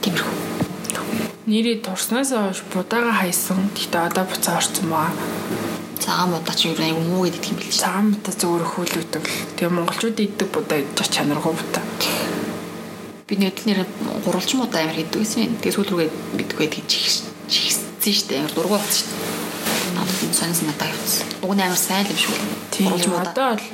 [0.00, 0.53] тиймэрхүү.
[1.46, 3.68] Нэрээ турснаасаа хойш будаага хайсан.
[3.76, 5.12] Гэхдээ одоо буцаа орсон баа.
[6.00, 7.68] Цагаан будаа ч юу муу гэдэг юм бэл.
[7.84, 9.36] Цагаан будаа зөвөр хөөлөгдөг л.
[9.60, 11.84] Тэгээ монголчууд иддэг будаа идэж чанаргүй будаа.
[13.28, 13.80] Би нэтэл нэр
[14.24, 15.56] гурвалжин удаа амар хийдэг гэсэн юм.
[15.60, 18.40] Тэгээ сүүл рүүгээ битгүй гэж чихсэн шүү дээ.
[18.40, 19.44] Амар дургуй болсон дээ.
[19.96, 21.28] Надад энэ сонирс надад явцсан.
[21.44, 22.36] Уг нь амар сайн юм шүү.
[22.72, 23.64] Тийм одоо бол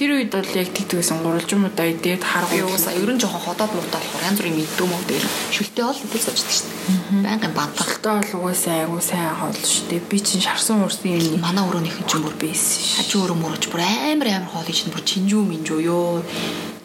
[0.00, 2.64] тэр үед бол яг тэгдэгсэн гурвалжин удаа идээд Би харгуй.
[2.64, 6.00] уусаа ер нь жоохон ходоод муутай болохоор янз бүрийн мэддэг юм уу дээр шүлтэй бол
[6.00, 7.28] идэл суучдаг шүү дээ.
[7.28, 7.52] Байнгын.
[7.76, 10.08] Тогтоо бол угаасаа айгуу сайн хоол шүү дээ.
[10.08, 13.04] Би чинь шарсан уурсан юм Манай өрөөнийхэн ч бүр байсан ш.
[13.04, 16.24] хажуу өрөө мөрөж бүр амар амар хоол хийж бүр чинжүү минжүү ёо.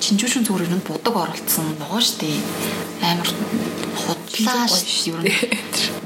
[0.04, 2.38] Чинжүү шин зүгээр нь будаг оролцсон ногоо шүү дээ.
[3.16, 3.30] Амар
[4.06, 5.34] дээ ер нь.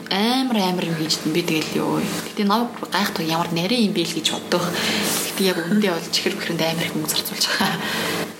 [0.09, 1.99] амар амар юм хийж би тэгэл ёо.
[1.99, 4.63] Гэтэ намайг гайхдаг ямар нарийн юм бэ л гэж боддог.
[4.63, 7.77] Гэтэ яг үндэ бол чихэр бэхэрэнд амар их мөнгө зарцуулж байгаа.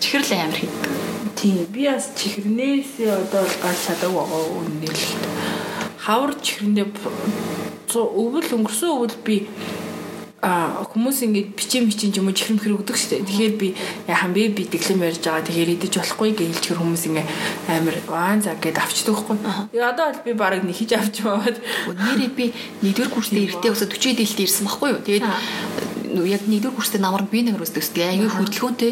[0.01, 0.93] Чихэр л амар хийдэг.
[1.37, 5.07] Тийм би бас чихрнээсээ одоо л гарч чадаагүй байгаа үнээр л.
[5.99, 6.87] Хавар чихрэндээ
[7.95, 9.35] өвөл өнгөрсөн өвөл би
[10.41, 13.27] а хүмүүс ингэж бичээ мичэн ч юм уу чихрэм хэр өгдөг шүү дээ.
[13.27, 13.67] Тэгэхээр би
[14.07, 15.43] яхан бэ би дэглэм ярьж байгаа.
[15.43, 17.23] Тэгэхээр идэж болохгүй гэж хэр хүмүүс ингэ
[17.67, 19.37] амар ваан цаг гэд авчдаг хгүй.
[19.75, 21.59] Одоо бол би барыг нэхэж авч яваад.
[21.91, 22.45] Нэрээ би
[22.87, 25.03] нэгдүгээр курстэй эртээ өсө 40 дэлд ирсэн байхгүй юу.
[25.03, 25.27] Тэгээд
[26.23, 28.15] яг нэгдүгээр курстэй намар би нэг шүү дээ.
[28.15, 28.91] Аягүй хөдөлгөөнтэй.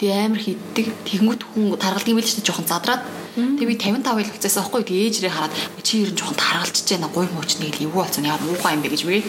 [0.00, 0.86] Тэгээ амар хийддэг.
[1.04, 2.48] Тэнгүүт хүн таргалдаг юм шүү дээ.
[2.48, 3.02] Жохон задраад.
[3.38, 4.82] Тэгээ би 55 ил болцсон байхгүй.
[4.82, 5.54] Тэгээ ээжрээ хараад
[5.86, 8.26] чи ер нь жохон таргалж чана гой мууч нэг л эвгүй болсон.
[8.26, 9.22] Яа муухай юм бэ гэж би.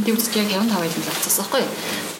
[0.00, 1.64] Тэгээ үсч яг 55 ил болцсон байхгүй.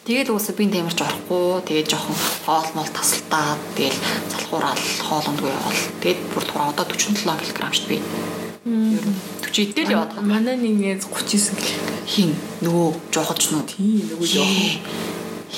[0.04, 1.64] Тэгээд уусаа би тэмэрч орохгүй.
[1.64, 5.80] Тэгээд жохон хоол мол тасалтаад тэгэл залхуурал хоолондгүй явал.
[6.04, 7.98] Тэгээд бүр тураа одоо 47 кг шүү дээ би.
[8.68, 9.16] Ер нь
[9.48, 10.28] 40 идэл яваад байгаа.
[10.28, 11.64] Манай нэг 39 кг.
[12.04, 13.64] Хин нөгөө жоохож нуу.
[13.64, 15.08] Тийм нөгөө жоохон.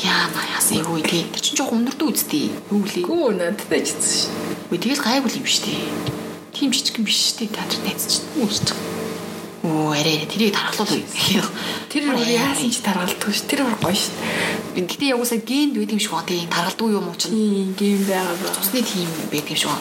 [0.07, 1.27] Яа на яасан юу тий.
[1.27, 2.55] Тэр чинь жоохон өнөрдөө үсттэй.
[2.71, 3.05] Юу лээ.
[3.05, 4.52] Гүү надтай ч гэсэн шүү.
[4.73, 5.85] Үгүй тэгэл гайгүй юм шүү дээ.
[6.57, 7.61] Тим жижигэн биш шүү дээ.
[7.61, 8.25] Театр найз чинь.
[8.41, 8.57] Үгүй
[9.69, 11.05] Оо арай тэрийг тархалуул.
[11.93, 13.45] Тэр өөр яасан ч таргалдаггүй ш.
[13.53, 14.09] Тэр гоё ш.
[14.73, 16.25] Гэтэ яг усаа генд байд юм шиг байна.
[16.25, 17.37] Тийм таргалдгүй юм уу чинь.
[17.37, 18.49] Тийм ген байгаа ба.
[18.49, 19.77] Цусны тийм байд юм шиг.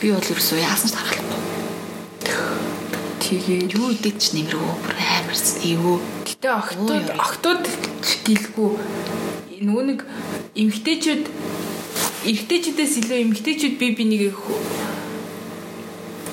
[0.00, 1.40] Би бол ерөөсөө яасан ч тархалахгүй.
[3.20, 6.00] Тэгээ юу идэж ч нэмэргүй бүр амарс эвөө.
[6.24, 7.64] Гэтэ охтууд охтууд
[8.24, 8.70] гэлгүй
[9.60, 10.00] нөгөө нэг
[10.56, 11.22] эмгтээчүүд
[12.22, 14.22] эрэгтэйчүүдээс илүү эмгтээчүүд би би нэг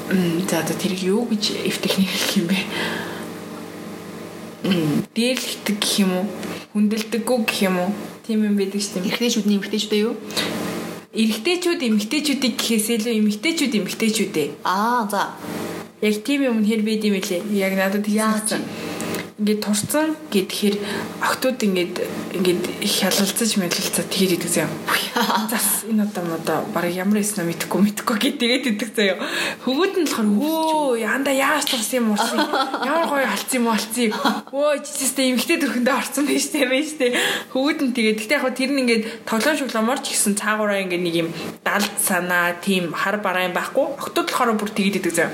[0.10, 2.58] Мм за одоо тэрийг юу гэж эвтехник хэлэх юм бэ?
[4.66, 6.26] Мм дээрлэгдэг гэх юм уу?
[6.74, 7.90] Хүндэлдэггүй гэх юм уу?
[8.26, 9.06] Тийм юм байдаг шүү дээ.
[9.06, 10.16] Эрэгтэйчүүдний эмгтээчүүдээ юу?
[11.14, 14.48] Эрэгтэйчүүд эмгтээчүүдийг гэхээс илүү эмгтээчүүд эмгтээчүүдээ.
[14.66, 15.38] Аа за.
[16.02, 17.46] Яг тийм юм хэр бид юм лээ.
[17.54, 18.66] Яг надад яасан
[19.40, 20.76] ингээд турцсан гэдгээр
[21.24, 21.96] охтууд ингээд
[22.36, 24.72] ингээд хялалцаж мэлэлцээ тэгээд идэг заяа.
[25.52, 29.16] Зас энэ одоо одоо баг ямар эснэ мэдхгүй мэдхгүй гэдэг идэг заяа.
[29.64, 32.36] Хөвгүүд нь болохоор өө янда яаж турсан юм уурсан.
[32.84, 34.12] Ямар гоё халцсан юм алцсан.
[34.52, 37.16] Өө жижигстэй эмгтэй төрхөндөө орсон байж тээ байж тээ.
[37.56, 41.16] Хөвгүүд нь тэгээд гэтээ яг тэр нь ингээд тоглоом шугламор ч гэсэн цаагаараа ингээд нэг
[41.16, 41.30] юм
[41.64, 43.88] далд санаа тийм хар бараан байхгүй.
[44.04, 45.32] Охтууд болохоор бүр тэгээд идэг заяа.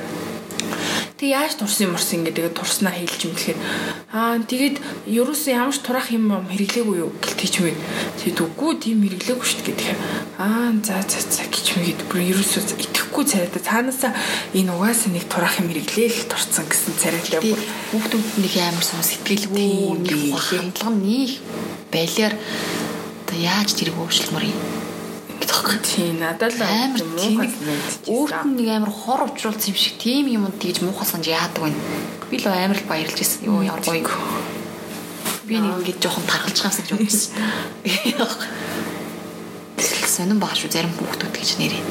[1.16, 2.36] Тэг яаж турсан юмарсан ингэ?
[2.36, 3.60] Тэгээд турснаа хэлж юм тэгэхээр
[4.12, 7.72] аа тэгээд ерөөсөө ямар ч турах юм хэрэглээгүй юу гэлтэж мэ.
[8.20, 10.00] Тэгээд үгүй тийм хэрэглээгүй шүү дээ тэгэхээр
[10.44, 13.64] аа за за за гэж мэгээд бүр ерөөсөө итгэхгүй царайтай.
[13.64, 14.12] Цаанаасаа
[14.60, 17.64] энэ угаасаа нэг турах юм хэрэглээл турцсан гэсэн царайтай бүр.
[17.96, 19.72] Хүүхдүүд нэг амар сон сэтгэлгүй
[20.04, 21.32] нэг хандлага нэг
[21.96, 22.36] байлаар
[23.24, 24.60] одоо яаж тэрийг уушлмаар юм
[25.44, 25.80] тоххой.
[25.84, 27.50] Тийм надад л амар муухай
[28.08, 31.80] өөрт нь нэг амар хор учруулсан юм шиг тийм юм тэгж муухай санаж яадаг байна.
[32.32, 33.44] Би л амар л баярлж байсан.
[33.44, 34.08] Йоо ямар гоё.
[35.48, 37.36] Би нэг ингэж жоохон таргалж байгаа шиг бодсон.
[40.16, 41.84] Сонин баг шүү зарим хүүхдүүд гэж нэрээ.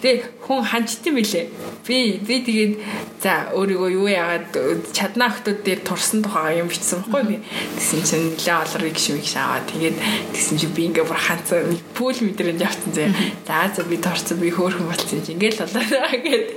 [0.00, 1.52] Гэтэ хүн ханчт юм билэ.
[1.84, 2.72] Би би тэгээд
[3.20, 4.48] за өөрийгөө юу яагаад
[4.96, 7.36] чадна охтууд дээр турсан тухайга юм бичсэн байхгүй би.
[7.76, 9.60] Тэгсэн чинь нэлээ олрыг шимиг шаваа.
[9.68, 9.96] Тэгээд
[10.32, 13.12] тэгсэн чинь би ингээ бүр ханцаа пүүл мэдрэмж авсан зэ.
[13.44, 16.48] За за би турсан би хөөрхөн болсон чинь ингээл болоо гэд.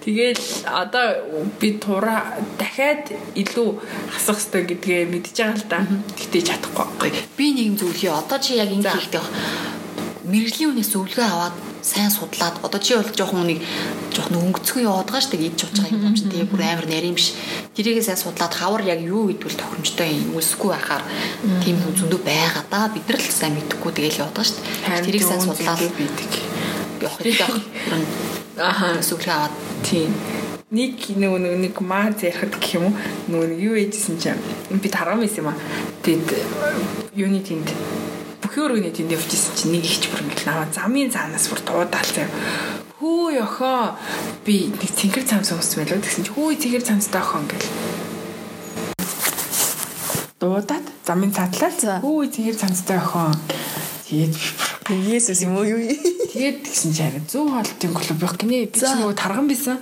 [0.00, 1.06] Тэгэл одоо
[1.60, 3.68] би тура дахиад илүү
[4.08, 5.84] хасах хэрэгтэй гэдгээ мэдж байгаа л да.
[6.16, 7.12] Гэтэ чадахгүй.
[7.36, 8.16] Би нэг юм зөвлөе.
[8.16, 9.20] Одоо чи яг ингэ хийхдээ
[10.30, 13.60] мэрэгжлийн үнээс зөвлөгөө аваад сайн судлаад одоо чи бол жоохон нэг
[14.14, 17.16] жоохон өнгөцгөн яваад байгаа шүү дээ идж ууж байгаа юм чинь тийм бүр амар нарийн
[17.16, 17.34] биш
[17.76, 21.04] тэрийгээ сайн судлаад хавар яг юу гэдвэл тохиромжтой юм өсөхгүй байхаар
[21.64, 22.90] тийм зөндөө байгаа да.
[22.92, 25.04] Бид нар л сайн мэдэхгүй тэгэл яваад байгаа шүү дээ.
[25.06, 26.32] Тэрийг сайн судлаад бидэг.
[27.00, 27.46] явах хэрэгтэй
[28.58, 28.86] аха.
[29.00, 29.54] зөвлөгөө аваад.
[29.84, 30.12] Тийм.
[30.70, 32.94] Нэг нөгөө нэг маа зархад гэх юм уу?
[33.32, 34.42] Нөгөө нэг юу ээжсэн чинь.
[34.70, 35.58] Би таргам байсан юм аа.
[36.04, 36.28] Тэгэд
[37.16, 37.68] юуны тэнд
[38.50, 42.34] бүхэн өргөний тэнд явжсэн чинь нэг ихч бүр ингээл наваа замын цаанаас бүр дуудаал заяа.
[42.98, 43.94] Хөө ёхоо
[44.42, 47.70] би нэг цэнхэр цамс ууссан байлоо тэгсэн чинь хөө цэнхэр цамстай охоо ингээл
[50.42, 53.30] дуудаад замын цаатлаа хөө цэнхэр цамстай охоо
[54.10, 54.34] тэгээд
[54.90, 55.78] Есүс юм уу юу?
[56.34, 58.66] Тэгээд тэгсэн чинь харин 100 хоолтын клуб явах гинэ.
[58.66, 59.78] Би ч нөгөө тарган байсан.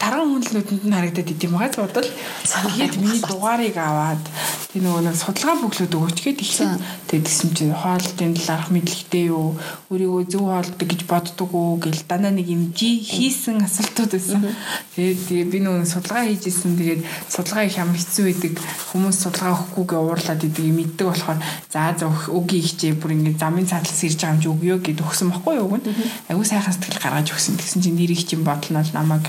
[0.00, 4.24] Тарган хүн л нүдэнд нь харагдаад идэм байгаа бодвол тэгээд миний дугаарыг аваад
[4.68, 6.76] тэг нөгөө нэг судалгаа бүглүүд өгөөч гээд ихсэн.
[7.08, 9.56] Тэгээд тэгсэн чинь хоолтын талаарх мэдлэгтэй юу?
[9.88, 14.44] Өөрийгөө зөв хоолдог гэж боддог уу гэл дандаа нэг юм хийсэн асуултууд байсан.
[14.92, 16.76] Тэгээд тэгээ би нөгөө судалгаа хийж исэн.
[16.76, 17.00] Тэгээд
[17.32, 18.52] судалгаа их ямар хэцүү байдаг.
[18.92, 21.40] Хүмүүс судалгаа өгөхгүйгээ уурлаад идэг юм мэддэг болохоор
[21.72, 25.32] за за өгийн ихчээ бүр ингэ замын цаатлаас ирж байгаа юм чи өгөө гэд өгсөн
[25.32, 25.68] баггүй юу?
[25.80, 25.96] өгнө.
[26.28, 27.56] Аюу сайхан сэтгэл гаргаж өгсөн.
[27.56, 29.24] Тэгсэн чинь нэрийг чинь бодлоо намайг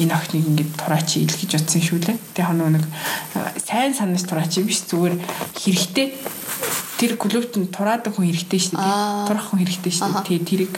[0.00, 2.16] энэ охиныг ингээд тураач ил гэж утсан шүү лээ.
[2.32, 2.84] Тэгээ хоног нэг
[3.60, 5.14] сайн санаж тураач биш зүгээр
[5.58, 6.06] хэрэгтэй
[7.00, 9.26] тэр клубт нь тураадаг хүн хэрэгтэй шүү дээ.
[9.26, 10.26] Турах хүн хэрэгтэй шүү дээ.
[10.30, 10.74] Тэгээ тэрийг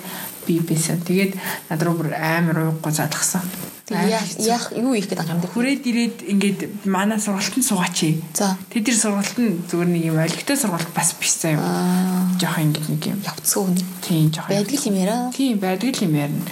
[0.47, 1.03] би байсан.
[1.03, 1.35] Тэгээд
[1.69, 3.43] над руу бүр амар ууггүй залгсан.
[3.91, 5.51] Яах юу их гэдэг юм бэ?
[5.51, 7.99] Хүрээд ирээд ингээд манай сургалтанд суугаач.
[8.39, 8.55] За.
[8.71, 11.61] Тэд тэр сургалтанд зүгээр нэг юм олигтой сургалт бас биш заяа.
[12.39, 13.21] Жохоо ингээд нэг юм.
[13.27, 13.79] Явцгүй хүн.
[14.01, 14.55] Тийм жохоо.
[14.55, 15.31] Байдаг юм яриа.
[15.35, 16.47] Тийм байдаг юм ярина.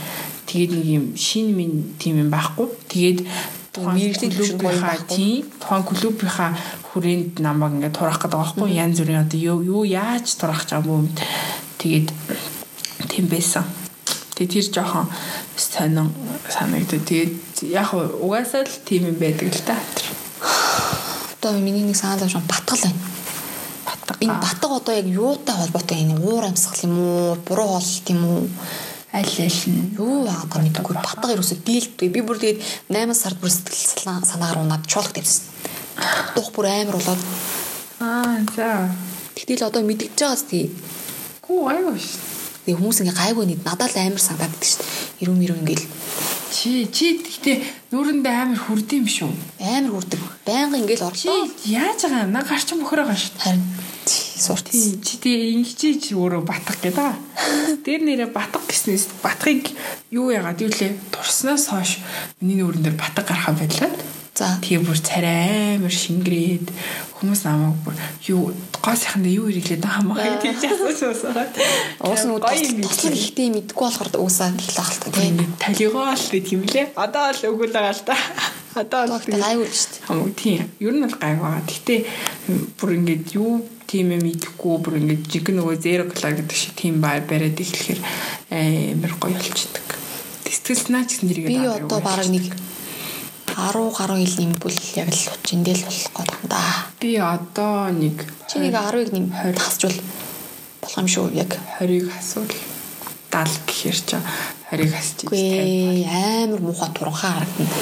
[0.50, 2.66] Тэгээд нэг юм шин минь тийм юм байхгүй.
[2.90, 3.18] Тэгээд
[3.78, 6.50] мэрэгжлийн клубийнхаа тийм тухайн клубийнхаа
[6.90, 11.06] хүрээнд намайг ингээд турах гэдэг байгаа байхгүй янз бүрийн одоо юу яаж турах байгаа юм.
[11.78, 12.08] Тэгээд
[13.06, 13.62] тийм байсан.
[14.34, 15.06] Тэгээд тэр жоохон
[15.54, 16.10] сонин
[16.50, 19.78] санагдав тэгээд яг угаасаа л тийм юм байдаг л та.
[21.38, 22.98] Одоо миний нэг санаа зовж батгал байна.
[23.86, 24.18] Батга.
[24.18, 26.02] Энэ батга одоо яг юутай холбоотой?
[26.02, 27.38] Энэ уур амьсгал юм уу?
[27.46, 28.48] Буруу хоолт юм уу
[29.12, 32.60] аль аль нь юу байгаа мэдгүй батга ерөөсө дийлдгүй би бүр тэгээд
[32.94, 35.44] 8 сард бүр сэтгэл санаагаар унаад чуулга тавьсан.
[36.36, 37.22] Дух бүр амар болоод
[37.98, 38.88] аа за
[39.34, 40.70] тэгтэл одоо мэдгэж байгаас тий.
[41.42, 42.22] гоо аюу ш.
[42.64, 44.86] Тэгээ хүмүүс ингээ гайгүй нийт надад л амар санагдаад байдаг шүү.
[45.26, 45.86] Ирүү мэрүү ингээл
[46.50, 47.56] чи чи гэхдээ
[47.90, 49.32] нүүрэндээ амар хүрдэм биш үү?
[49.58, 50.20] амар хүрдэг.
[50.46, 51.50] Байнга ингээл Чи орлоо.
[51.66, 52.32] яаж байгаа юм?
[52.34, 53.38] Наа гарч мөхөр байгаа шүү.
[53.38, 53.64] Харин
[54.72, 57.12] Тий, чи тэгээ ингэчээ чи өөрөө батгах гэдэг.
[57.84, 59.68] Тэр нэрээ батгах гэснээс батхыг
[60.08, 60.96] юу яагаад юу лээ?
[61.12, 62.00] Турснаас хойш
[62.40, 63.92] миний нүүрэн дээр батг гарахаа байлаа.
[64.40, 66.72] За Тэгээ бүр царай амар шингрээд
[67.20, 67.94] хүмүүс намайг бүр
[68.32, 71.52] юу гоосынханд юу ирэглээд байгаа хамаа гэж асууж уусаад.
[72.00, 75.36] уус нь туслах ихтэй мэдгүй болохоор уусаа талхалтай тий.
[75.36, 76.24] Тийм талигоо л
[76.56, 76.96] юм лээ.
[76.96, 78.16] Одоо л өгүүл байгаа л та.
[78.78, 80.06] Одоо л Тогт гайгүй шүү дээ.
[80.06, 80.62] Хамаг тийм.
[80.78, 81.62] Ер нь бол гайг байгаа.
[81.66, 82.00] Гэхдээ
[82.78, 87.02] бүр ингээд юу тийм юм идэхгүй бүр ингээд жиг нөгөө zero color гэдэг шиг тийм
[87.02, 88.00] бай бариад эхлэхээр
[88.54, 89.98] амар гоё болчихдаг.
[90.46, 92.46] Сэтгэл санаа ч гэсэн нэрийг Би одоо бараг нэг
[93.50, 96.62] 10 гаруй жил юм бол яг л учиндэл болох гээд байна да.
[97.02, 98.16] би одоо нэг
[98.46, 99.26] Чи нэг 10-ыг нэм
[99.58, 99.98] тасчвал
[100.78, 101.58] болох юм шүү яг.
[101.82, 102.54] 20-ыг асуул
[103.34, 104.16] 70 гэхэр чи
[104.70, 107.74] 20-ыг асч Гүй амар муухай туранхаа харагдана.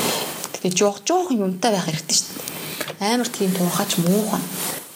[0.62, 2.28] Тэгээ жоох жоох юмтай байх хэрэгтэй шүү
[2.98, 3.14] дээ.
[3.14, 4.42] Амар тийм туранхаач муухай.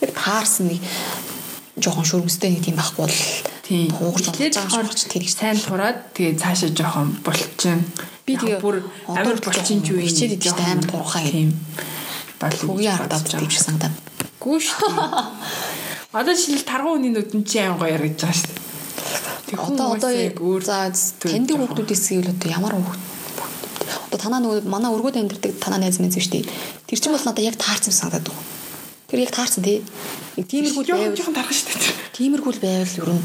[0.02, 0.80] Яг таарсан нэг
[1.78, 3.18] жоохон шүрмстэй нэг тийм байхгүй бол
[3.62, 3.88] Тийм.
[3.94, 7.80] туугарч Эхлээд байгаа болохоор шүү тэр их сайн тураад тэгээ цаашаа жоохон булчин.
[8.26, 10.06] Би тэгээ бүр амар булчин ч үе.
[10.06, 11.54] хичээд идэж амар турхаа Тийм.
[12.42, 13.94] Хөгийн ардаад тийч санагдаад.
[14.42, 14.90] Гүү шүү.
[16.18, 18.62] Одоо жишээл таргуу хүний нүдэн чи аим гоё яригдж байгаа шүү
[19.52, 20.88] Одоо одоо яг өөр за
[21.20, 23.00] таньдаг хүмүүсээс ивэл одоо ямар хүмүүс
[24.10, 26.44] Одоо танаа нөгөө манай өргөд амьдэрдэг танаа найз шүү дээ.
[26.88, 28.44] Тэр чинь бол надад яг таарсан санагдаад байна.
[29.08, 29.84] Тэр яг таарсан тий.
[30.36, 31.96] Тиймэрхүү байвал жоохон тарах шүү дээ.
[32.16, 33.24] тиймэрхүү байвал ер нь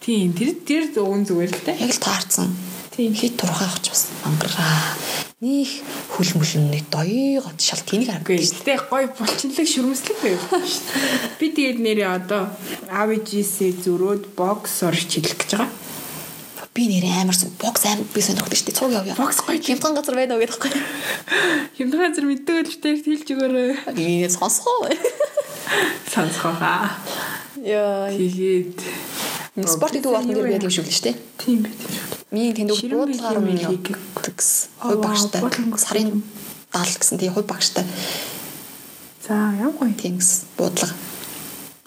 [0.00, 1.80] Тийм тэр тэр зөвөн зүгээр л дээ.
[1.84, 2.48] яг л таарсан.
[2.96, 3.12] Тийм.
[3.12, 4.96] Хит турхайх ч бас мангараа.
[5.40, 5.84] Них
[6.16, 8.64] хүлмүлэн нэг доёогоо шал тэнийг харагдаж шүү.
[8.64, 11.38] гэхдээ гой булчинлаг шүрмслэг байв дээ.
[11.40, 12.42] Би тэгээд нэрээ одоо
[12.92, 15.70] AVGC зөрөөд боксор хичээлэх гэж байгаа.
[16.80, 18.78] Би нэр амар бокс амар би сонирхдаг шүү дээ.
[18.80, 19.20] Цуг яв яв.
[19.20, 19.60] Бокс гоё.
[19.60, 20.72] хямдхан газар байна уу гэдэг байхгүй.
[21.76, 23.70] Хямдхан газар мэддэг л дээ хэлж өгөөрэй.
[24.00, 24.88] Би сонсгоо.
[26.08, 26.96] Сонсгоохаа.
[27.60, 28.08] Яа.
[28.08, 28.80] Тэгээд
[29.68, 31.16] Спорт гэдэг батн дээр байдаг юм шиг л шүү дээ.
[31.36, 32.16] тийм байт юм шүү.
[32.32, 33.86] Миний тэнд буудлаар мэлхийг.
[34.16, 34.72] гэсэн.
[34.80, 35.40] Хой багштай.
[35.76, 36.24] Сарын
[36.72, 37.84] 70 гэсэн тий хой багштай.
[39.28, 39.92] За ямар гоё.
[39.92, 40.96] Тэнгис буудлага.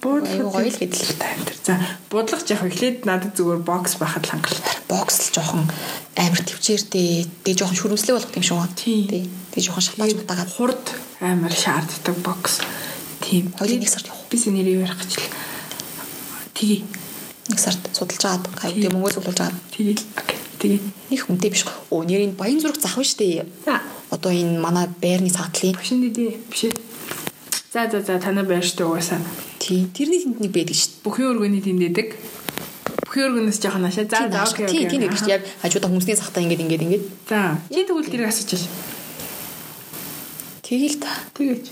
[0.03, 1.15] Буудлага гоё л гэдэл.
[1.15, 1.55] таймтар.
[1.63, 1.79] За
[2.11, 4.75] буудлага яг эхлээд надад зүгээр бокс байхад л хангалттай.
[4.91, 5.63] Бокс л жоохон
[6.19, 7.31] амар төвчээртэй.
[7.47, 8.43] Тэгээ жоохон шүрмслэг болох юм.
[8.75, 9.07] Тийм.
[9.07, 9.23] Тий.
[9.55, 10.85] Тэгээ жоохон шатааж батагаад хурд
[11.23, 12.59] амар шаарддаг бокс.
[13.23, 13.55] Тийм.
[13.55, 14.27] Хоёулын нэг сард явах.
[14.27, 15.31] Би сэнэрийг ярих гэж л.
[16.51, 16.83] Тгий.
[17.47, 19.99] нэг сард судалж агаад гайв тэгээ мөнгөө судалж агаад Тгий.
[20.15, 20.39] Окей.
[20.59, 20.79] Тгий.
[21.11, 21.63] нэг хүнтэй биш.
[21.91, 23.43] Оо нэр энэ баян зүрх зах нь штэ.
[24.11, 26.71] Одоо энэ манай байрны саадлын Машин дэдий биш.
[27.73, 29.17] За за за танаа байрштай угаасаа.
[29.57, 31.01] тий тэрний тэнд нэг байдаг штэ.
[31.01, 32.13] Бүхий өргөний тэндэдэг.
[33.09, 34.05] Бүхий өргөнөөс жоохон ашаа.
[34.05, 34.89] За за окей тий окей.
[34.93, 37.57] тий нэг штэ яг хажуудаа хүмүүсийн сахтаа ингээд ингээд ингээд За.
[37.73, 38.69] Чи тэгвэл тэрийг асууж байна.
[40.61, 41.09] тэгээл та.
[41.33, 41.65] Тэгэж.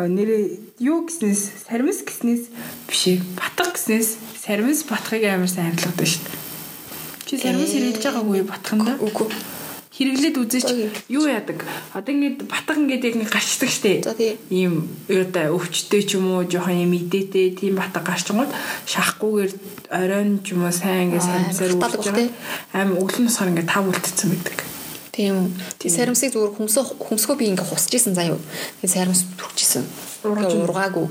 [0.00, 2.48] А нэрээ юу гэснээс сармис гэснээс
[2.88, 3.20] биш.
[3.36, 4.08] Батга гэснээс
[4.40, 6.24] сармис батхыг амар сайн харилцагдаг шүү.
[7.28, 8.00] Чи сармис Ээ.
[8.00, 8.96] хэрэглэж байгаагүй батханда?
[9.00, 9.28] Үгүй.
[9.96, 10.68] Хэрэглээд үзээч
[11.08, 11.64] юу яадаг.
[11.96, 14.04] Одоо ингээд батга ингээд яг нэг гарчдаг штэ.
[14.52, 18.52] Ийм юутай өвчтэй ч юм уу жоохон юм идээтэй тийм батга гарчгууд
[18.84, 19.52] шахахгүйгээр
[19.88, 22.28] оройн ч юм уу сайн ингээд хатаад үлдэж байгаа.
[22.76, 24.58] Аим өглөн насаар ингээд тав үлдсэн байдаг.
[25.16, 25.56] Тийм.
[25.80, 28.36] Тий саримсыг зүгээр хүмсөө хүмсгөө би ингээ хусч исэн заяа.
[28.84, 28.92] Тэгээ
[30.28, 30.68] Ингээ өгнө.
[30.68, 31.08] ургаагүй.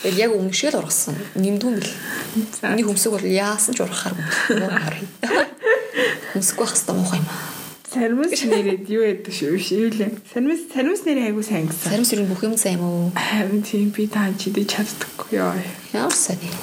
[0.00, 1.12] тэгэл яг өмнөшгөл ургасан.
[1.36, 1.92] Нэмдүүн бил.
[2.72, 4.16] Миний хөмсөг бол яасан ч ургахаар.
[6.32, 7.57] Хөмсөг байх хэвээр муухай юм аа.
[7.88, 10.12] Сармис нэрэд юу яддаг шүү биш юу лээ.
[10.28, 11.88] Сармис сармис нэрээ айгу сайн гэсэн.
[11.88, 13.08] Сарим сэрэн бүх юм сайн юм уу?
[13.16, 15.56] Харин тийм би таа чидэж чаддаггүй ёо.
[15.96, 16.56] Ямар сайн юм.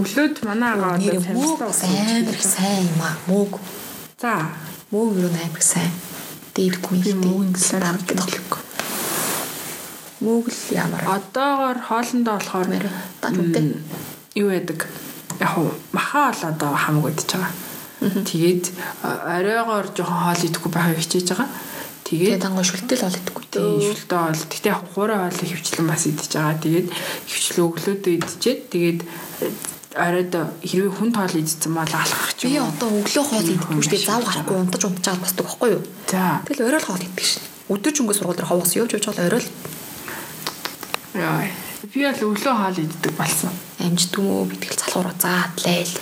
[0.00, 3.20] Өглөөд манай агаа одоо мөөг сайн их сайн юм аа.
[3.28, 3.60] Мөөг.
[4.16, 4.48] За
[4.94, 5.92] Мөөг юу амар сайн.
[6.56, 7.48] Дээвгүй би юм муу дээ.
[7.52, 8.62] ингэсэн Дарамтлахгүй.
[10.24, 11.02] Мөөг л ямар.
[11.04, 12.86] одоогоор хоолндоо болохоор Мэр
[13.20, 13.76] дат үтэй.
[14.40, 14.88] юу яадаг
[15.36, 17.52] яг хуу маха бол одоо хамаг удаж байгаа.
[18.00, 18.64] Тэгээд
[19.02, 21.48] оройгоор жоохон хоол идэхгүй байхыг хичээж байгаа.
[22.06, 26.02] Тэгээ Тэгээд дангой шүлтэл бол идэхгүй тийм шүлтөө бол тэгтээ яг хуурай хоолыг хөвчлэн бас
[26.06, 26.56] идэж байгаа.
[26.60, 29.48] Тэгээд хөвчлөө өглөөдөө идчихэд тэгээд э,
[29.96, 32.72] оройд хэрвээ хүн тоол идсэн бол алхах ч Би юм уу.
[32.76, 34.06] одоо өглөө хоол идэхгүй шүү дээ.
[34.06, 35.82] Зав гарахгүй унтаж унтаж байгаа басдаг байхгүй юу?
[36.06, 36.44] За.
[36.46, 37.42] Тэгэл орой хоол идэх шин.
[37.72, 39.50] Өдөр ч өнгө сургууль дээр хаваас явж явж байгаа орой л
[41.16, 41.48] Яа.
[41.90, 43.52] Би бол өглөө хоол иддэг болсон.
[43.80, 45.96] амждаг юм уу битгэл залхуураа заатлаа л.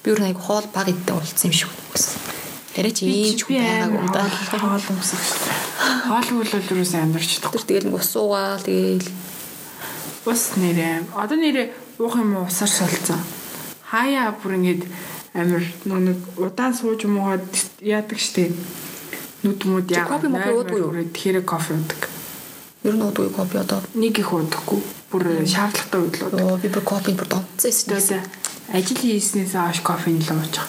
[0.00, 2.16] Би өөр нэг хоол баг иддэг болсон юм шиг үгүйсэн.
[2.74, 4.24] Тэрэ чи ийж хүн байгаагүй да.
[4.56, 5.22] хоол өмсөх.
[6.08, 7.60] Хоол бол юусэн амьдарч чадахгүй.
[7.60, 9.08] Тэр тэгэл нэг ус уугаал тэгэл
[10.26, 11.16] Ус нэрээ.
[11.16, 13.20] Одоо нэрээ уух юм уу усаар солилцсон.
[13.88, 14.84] Хаяа бүр ингэж
[15.32, 17.48] амир нэг удаан сууж муугаад
[17.80, 18.52] яадаг штеп.
[19.40, 20.04] Нүд Чи яа.
[20.04, 20.92] кофе мофе уудаг юу?
[20.92, 22.00] Тэгэхээр кофе уудаг.
[22.84, 23.80] ер нь уудгүй кофе одоо.
[23.96, 24.80] Нэг их уудахгүй.
[25.08, 26.40] Бүр шаардлагатай үед л уудаг.
[26.44, 28.24] Оо би бүр кофе бүр донцсон юм.
[28.70, 30.68] Ажил хийснээс хойш кофений л ууж байгаа.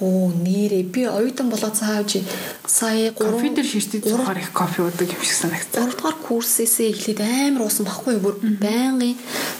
[0.00, 0.88] Оо нэрээ.
[0.88, 2.24] Би оюутан болоод цаавж
[2.66, 5.84] сая 3 Кофе дээр ширтэж зухаар их кофе уудаг юм шиг санагдсан.
[5.84, 9.14] 3 дугаар курсээсээ эхлээд амар уусан баггүй бүр байнгын.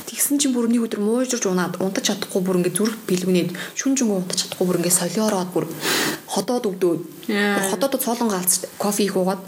[0.09, 4.19] Тэгсэн чинь бүр нэг өдөр муужирж унаад унтаж чадахгүй бүр ингээ зүрх бэлгүнээд шүн жингөө
[4.19, 5.65] унтаж чадахгүй бүр ингээ солиороод бүр
[6.33, 7.71] ходоод өгдөөд Яа.
[7.71, 9.41] ходоод цоолон галц кофе их уугаад.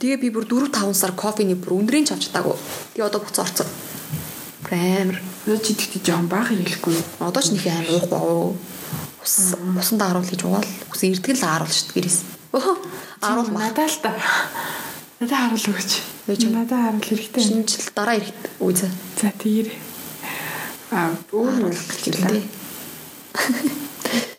[0.00, 2.56] Тэгээ би бүр 4 5 сар кофений бүр өндрийн ч авч чадаагүй
[2.94, 3.91] тэгээ одоо буцаа орцсон Бүр
[4.78, 6.96] амар Одоо чи тэгтээ жоохон баах хэлэхгүй.
[7.18, 8.54] одоо ч нэг амар уухгүй оо
[9.22, 12.18] ус усанд ааруул гэж угаал ус эртгэл ааруул шүү дээ гэрээс
[12.54, 12.74] өө
[13.26, 14.14] ааруул маа надаа л та.
[15.18, 15.66] Надаа харуул.
[15.66, 16.54] Юу ч юм.
[16.54, 17.42] Надаа харуул хэрэгтэй.
[17.42, 18.30] шинжил дараа ирэх
[18.62, 18.74] үгүй
[19.18, 19.68] За тэгэр.
[20.94, 21.74] Аа өөр
[22.22, 22.42] байна.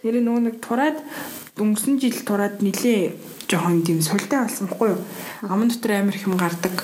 [0.04, 1.00] Нэр нөө нэг тураад
[1.60, 3.12] өнгөрсөн жил тураад нилээ
[3.48, 5.02] жоохон тийм султай болсон байхгүй юу?
[5.48, 6.84] Аман дотор амар их юм гардаг.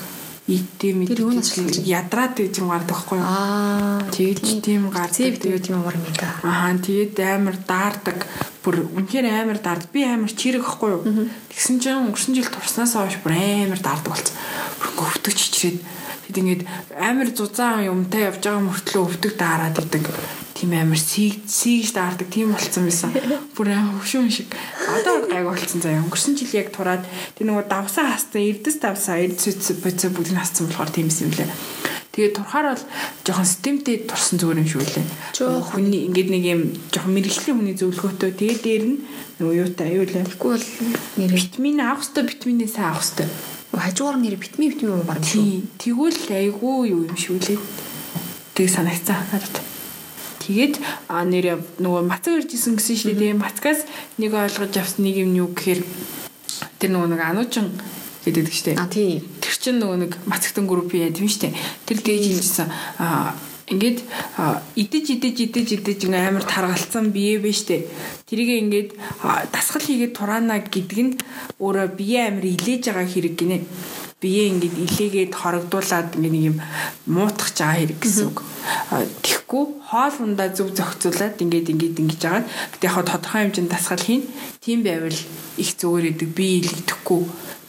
[0.50, 3.26] Юунаас шалтгаалж ядраад гэж юм гардаг байхгүй юу?
[3.26, 5.38] Аа Тэгж тийм гардаг.
[5.38, 6.28] Тэгээд юм амар да.
[6.42, 8.18] Аа тэгээд амар даардаг.
[8.64, 9.86] Бүр үнэхээр амар даард.
[9.94, 11.02] Би амар чирэг ахгүй юу?
[11.54, 14.34] Тэгсэн чинь өнгөрсөн жил турснаас хойш бүр амар даардаг болсон.
[14.82, 15.78] Бүр өвдөж чичрээд
[16.26, 16.62] тэгэд ингээд
[16.98, 20.04] амар зузаан юмтай явж байгаа мөртлөө өвдөг даарад идэг.
[20.60, 23.16] Тийм амар сийж даардаг тийм болсон байсан.
[23.56, 24.52] Бүр амар хөшүүн шиг.
[24.92, 26.04] Одоо гайг болсон заяа.
[26.04, 27.08] Өнгөрсөн жил яг тураад
[27.40, 31.48] тэр нөгөө давсаа хассан эрдэс давсаа эрдэс бүцэ бүгд нь хассан болохоор тийм юм лээ.
[32.12, 32.84] Тэгээд турхаар бол
[33.24, 35.06] жоохон системтэй турсан зүгээр юм шүү лээ.
[35.72, 38.96] Хүний ингээд нэг юм жоохон мэрэгжлийн хүний зөвлөгөөтэй тэгээд дээр нь
[39.40, 40.28] нөгөө юутай аюу лээ.
[40.28, 40.68] Тэгэхгүй бол
[41.24, 43.28] нэр Витамин авах хэрэгтэй, витаминээ сайн авах хэрэгтэй.
[43.80, 45.64] хажуугаар нэр витамин витамин баг шүү.
[45.80, 47.58] Тэгвэл айгүй юу юм шүү лээ.
[48.52, 49.69] Тэг санагцсан надад.
[50.40, 50.80] Тэгээд
[51.12, 53.36] а нэр нөгөө мацаг ирж исэн гэсэн шүү дээ.
[53.36, 53.84] Мацгаас
[54.16, 55.84] нэг ойлгож авсан нэг юм юу гэхээр
[56.80, 57.68] тэр нөгөө нэг ануучин
[58.24, 58.80] гэдэг шүү дээ.
[58.80, 59.20] А тий.
[59.44, 61.52] Тэр чинь нөгөө нэг мацагтан группийн яд юм штэ.
[61.84, 62.68] Тэр дээж хэлжсэн
[63.00, 63.36] аа
[63.70, 64.02] ингээд
[64.74, 67.86] идэж идэж идэж идэж ингээ амар таргалцсан бие бэ штэ.
[68.26, 68.90] Тэрийг ингээд
[69.54, 71.14] дасгал хийгээд тураана гэдэг нь
[71.62, 73.58] өөрөө бие амар илээж байгаа хэрэг гинэ.
[74.20, 76.56] Бие ингээд илээгээд хорогдуулаад ингээ нэг юм
[77.08, 78.44] муутгах байгаа хэрэг гэсэн үг.
[79.24, 82.46] Тэгэхгүй хоол ундаа зөв зохицуулаад ингээд ингээд ингэж агаад
[82.76, 84.28] гэтээ яг тодорхой хэмжээнд дасгал хийн.
[84.60, 85.16] Тийм байвал
[85.56, 87.22] их зүгээр идэг бие илэгдэхгүй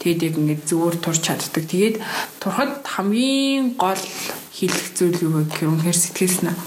[0.04, 1.64] тэгээд яг ингээд зүгээр турч чаддаг.
[1.72, 1.96] Тэгээд
[2.44, 4.04] турхад хамгийн гол
[4.52, 6.58] хийх зүйл юу вэ гэхээр үнэхээр сэтгэл санаа.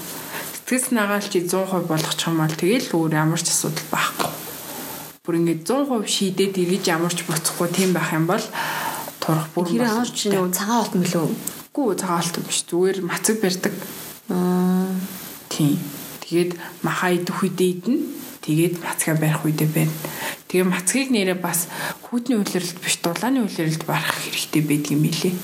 [0.65, 4.31] Сэтгэл санаагаа л чи 100% болгочих юм бол тэгээд л өөр ямар ч асуудал байхгүй.
[5.21, 8.41] Бүр ингээд 100% шийдээд эргэж ямар ч буцахгүй тийм байх юм бол
[9.25, 11.27] турах бүр Тэр ааш чи нөгөө цагаан болт мөлөө.
[11.73, 12.61] Гүү цагаалт юм биш.
[12.69, 13.73] Зүгээр мацаг барьдаг.
[14.29, 14.93] Аа
[15.55, 15.79] Тийм.
[16.19, 17.99] Тэгээд маха идэх үедээ идэнэ.
[18.43, 19.95] Тэгээд мацгаа барих үедээ барина.
[20.51, 21.71] Тэгээ мацгийг нэрээ бас
[22.03, 25.35] хүүтний үйлрэлт биш дулааны үйлрэлт барах хэрэгтэй байдаг юм билээ.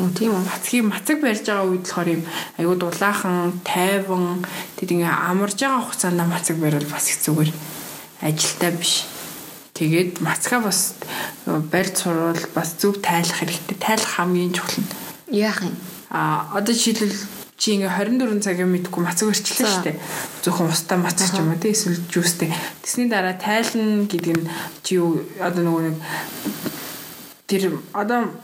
[0.00, 0.48] Оо тийм үү.
[0.48, 2.22] Мацгийг мацаг барьж байгаа үед болохоор юм
[2.56, 4.46] айгуу дулаахан, тайван
[4.80, 7.50] тэд ингээ амарж байгаа хугацаанд мацаг барил бас их зүгээр
[8.22, 9.04] ажилтаа биш.
[9.78, 10.98] Тэгээд мацгаа бас
[11.46, 13.78] барьж сурвал бас зөв тайлах хэрэгтэй.
[13.78, 14.90] Тайлах хамгийн чухал нь.
[15.30, 15.78] Яах юм?
[16.10, 17.14] А одоо жишээлбэл
[17.54, 20.02] чи ингээ 24 цагийн мэдгүй мацаг өрчлөө шүү дээ.
[20.42, 22.50] Зөвхөн устаа мацч юм уу те эсвэл жуустэй.
[22.82, 24.50] Тэсний дараа тайлна гэдэг нь
[24.82, 25.96] чи юу одоо нөгөө нэг
[27.46, 28.34] тэр одоо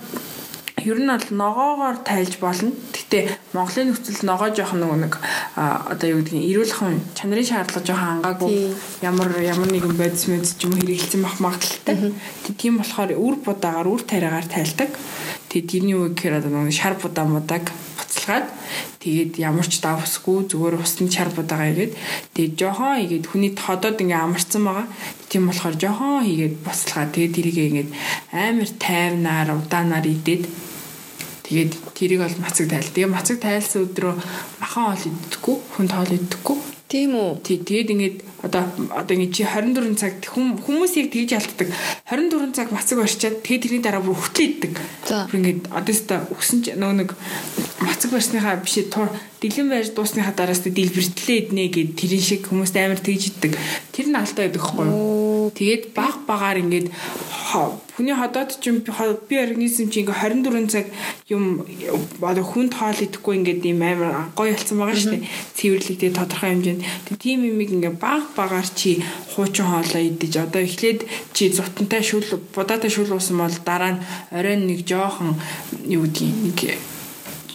[0.84, 2.72] ер нь бол ногоогоор тайлж болно.
[2.92, 5.14] Гэтэ Монголын нөхцөл ногоо жоох нөгөө нэг
[5.56, 8.52] одоо юу гэдгийг эрүүлхэн чанарын шаардлага жоох ангаагүй
[9.00, 12.12] ямар ямар нэгэн бодис мэд ч юм хэрэгэлсэн мах магадaltaй.
[12.60, 14.92] Тийм болохоор үр будаагаар үр тариагаар тайлдаг.
[15.48, 18.46] Тэгээд тэрний үг гэхээр одоо нөгөө шар будаа мудаг буцалгаад
[18.98, 21.92] тэгээд ямар ч давсгүй зүгээр усны чар будаагаа игээд
[22.34, 24.86] тэгээд жохон игээд хүний ходоод ингээ амарсан байгаа.
[25.30, 27.90] Тийм болохоор жохон хийгээд буцалгаа тэгээд тэрийг ингээд
[28.34, 30.42] амар тайвнаар удаанаар идээд
[31.44, 32.88] тэгээд тэрийг бол мацаг тайл.
[32.88, 34.14] Тэгээ мацаг тайлсан өдрөө
[34.64, 36.58] махан хоол иддэггүй, хүнд хоол иддэггүй.
[36.84, 37.30] Тийм үү?
[37.42, 41.68] Тий, тэгээд ингээд одоо одоо ингээд чи 24 цаг хүмүүс яг тэгж алддаг.
[42.06, 44.74] 24 цаг мацаг барьчаад тэгээд тэрний дараа бүр хөтлөө иддэг.
[45.08, 47.10] Бүр ингээд одоостой өгсөн ч нөгөө нэг
[47.82, 49.08] мацаг барьсныхаа биш тур
[49.40, 53.52] дэлгэн байж дуусныхаа дараас дэлбэртлээ иднэ гэд тэрэн шиг хүмүүст амар тэгж иддэг.
[53.92, 55.50] Тэр нь алдаа хгүй юу?
[55.56, 56.88] Тэгээд баг багаар ингээд
[57.94, 60.18] хүний ходоод ч юм би организм чи ингээ
[60.50, 60.86] 24 цаг
[61.30, 61.62] юм
[62.18, 65.30] одоо хүнд хоол идэхгүй ингээд ийм амар гоё болсон байгаа шүү дээ.
[65.54, 66.82] Цэвэрлэгдээ тодорхой хэмжээнд.
[67.06, 68.98] Тэг тийм юмыг ингээ баг багаар чи
[69.30, 74.02] хуучин хоолоо идэж одоо эхлээд чи зутантай шүл будаатай шүл уусан бол дараа нь
[74.34, 75.38] оройн нэг жоохон
[75.86, 76.93] юу гэдгийг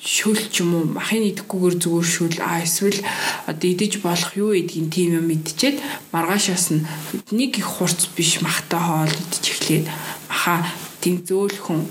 [0.10, 0.86] шүл ч юм уу?
[0.98, 2.98] Махын идэхгүйгээр зүгээр шүл а эсвэл
[3.46, 5.78] одоо идэж болох юу гэдгийг тийм юм идчихэд
[6.10, 6.82] маргаашаас нь
[7.30, 9.86] нэг их хурц биш махтай хоол идэж эхлээд
[10.26, 10.66] маха
[10.98, 11.86] тийм зөөлхөн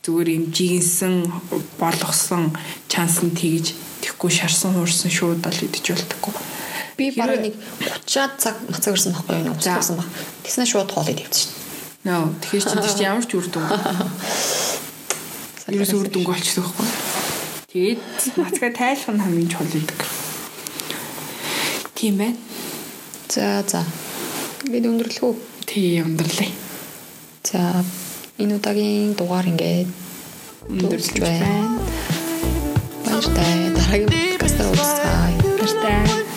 [0.00, 1.14] зүгээр юм жигэнсэн
[1.76, 2.56] болгосон
[2.88, 6.40] чанс нь тэгж тэгхгүй шарсан хуурсан шууд л идэж болтгоо
[6.96, 7.54] би бараг нэг
[8.08, 9.52] 30 цаг нацаг ирсэн байхгүй юу?
[9.52, 10.08] Уусан баг.
[10.42, 11.52] Тэгснэ шууд хоол шин
[12.08, 13.68] нөө тэгэхээр чи ямар ч үр дүн
[15.68, 16.86] Ерөөс үр дүнг олчихсон байхгүй
[17.78, 18.02] Тэгээд
[18.42, 20.00] нацгаа тайлах нь хамгийн чухал гэдэг.
[21.94, 22.34] Тийм байна.
[23.30, 23.86] За за.
[24.66, 25.34] Бид өндөрлөх үү?
[25.62, 26.50] Тий, өндөрлөе.
[27.46, 27.86] За
[28.42, 29.90] энэ удаагийн дугаар ингээд
[30.74, 31.78] өндөрлөж байна.
[33.06, 33.70] Баяртай.
[33.78, 36.27] Дараагийн подкастаар уулзъя.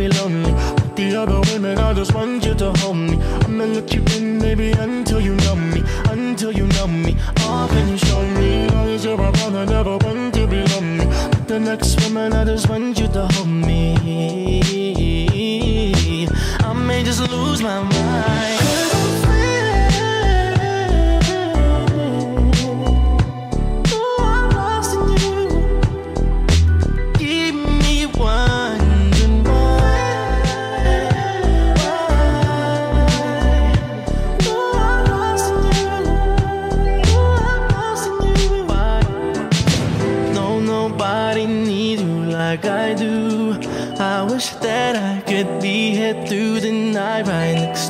[0.00, 1.76] be lonely with the other women.
[1.76, 3.18] I just want you to hold me.
[3.44, 7.16] I'ma let you in, baby, until you know me, until you know me.
[7.40, 8.66] Oh, can you show me?
[8.68, 11.06] Long as you're around, I never want to be lonely.
[11.06, 13.94] With the next woman, I just want you to hold me.
[16.60, 18.69] I may just lose my mind.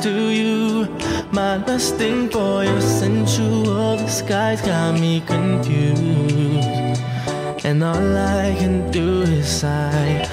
[0.01, 0.87] to you.
[1.31, 7.01] My lusting for your sensual disguise got me confused.
[7.63, 10.30] And all I can do is sigh.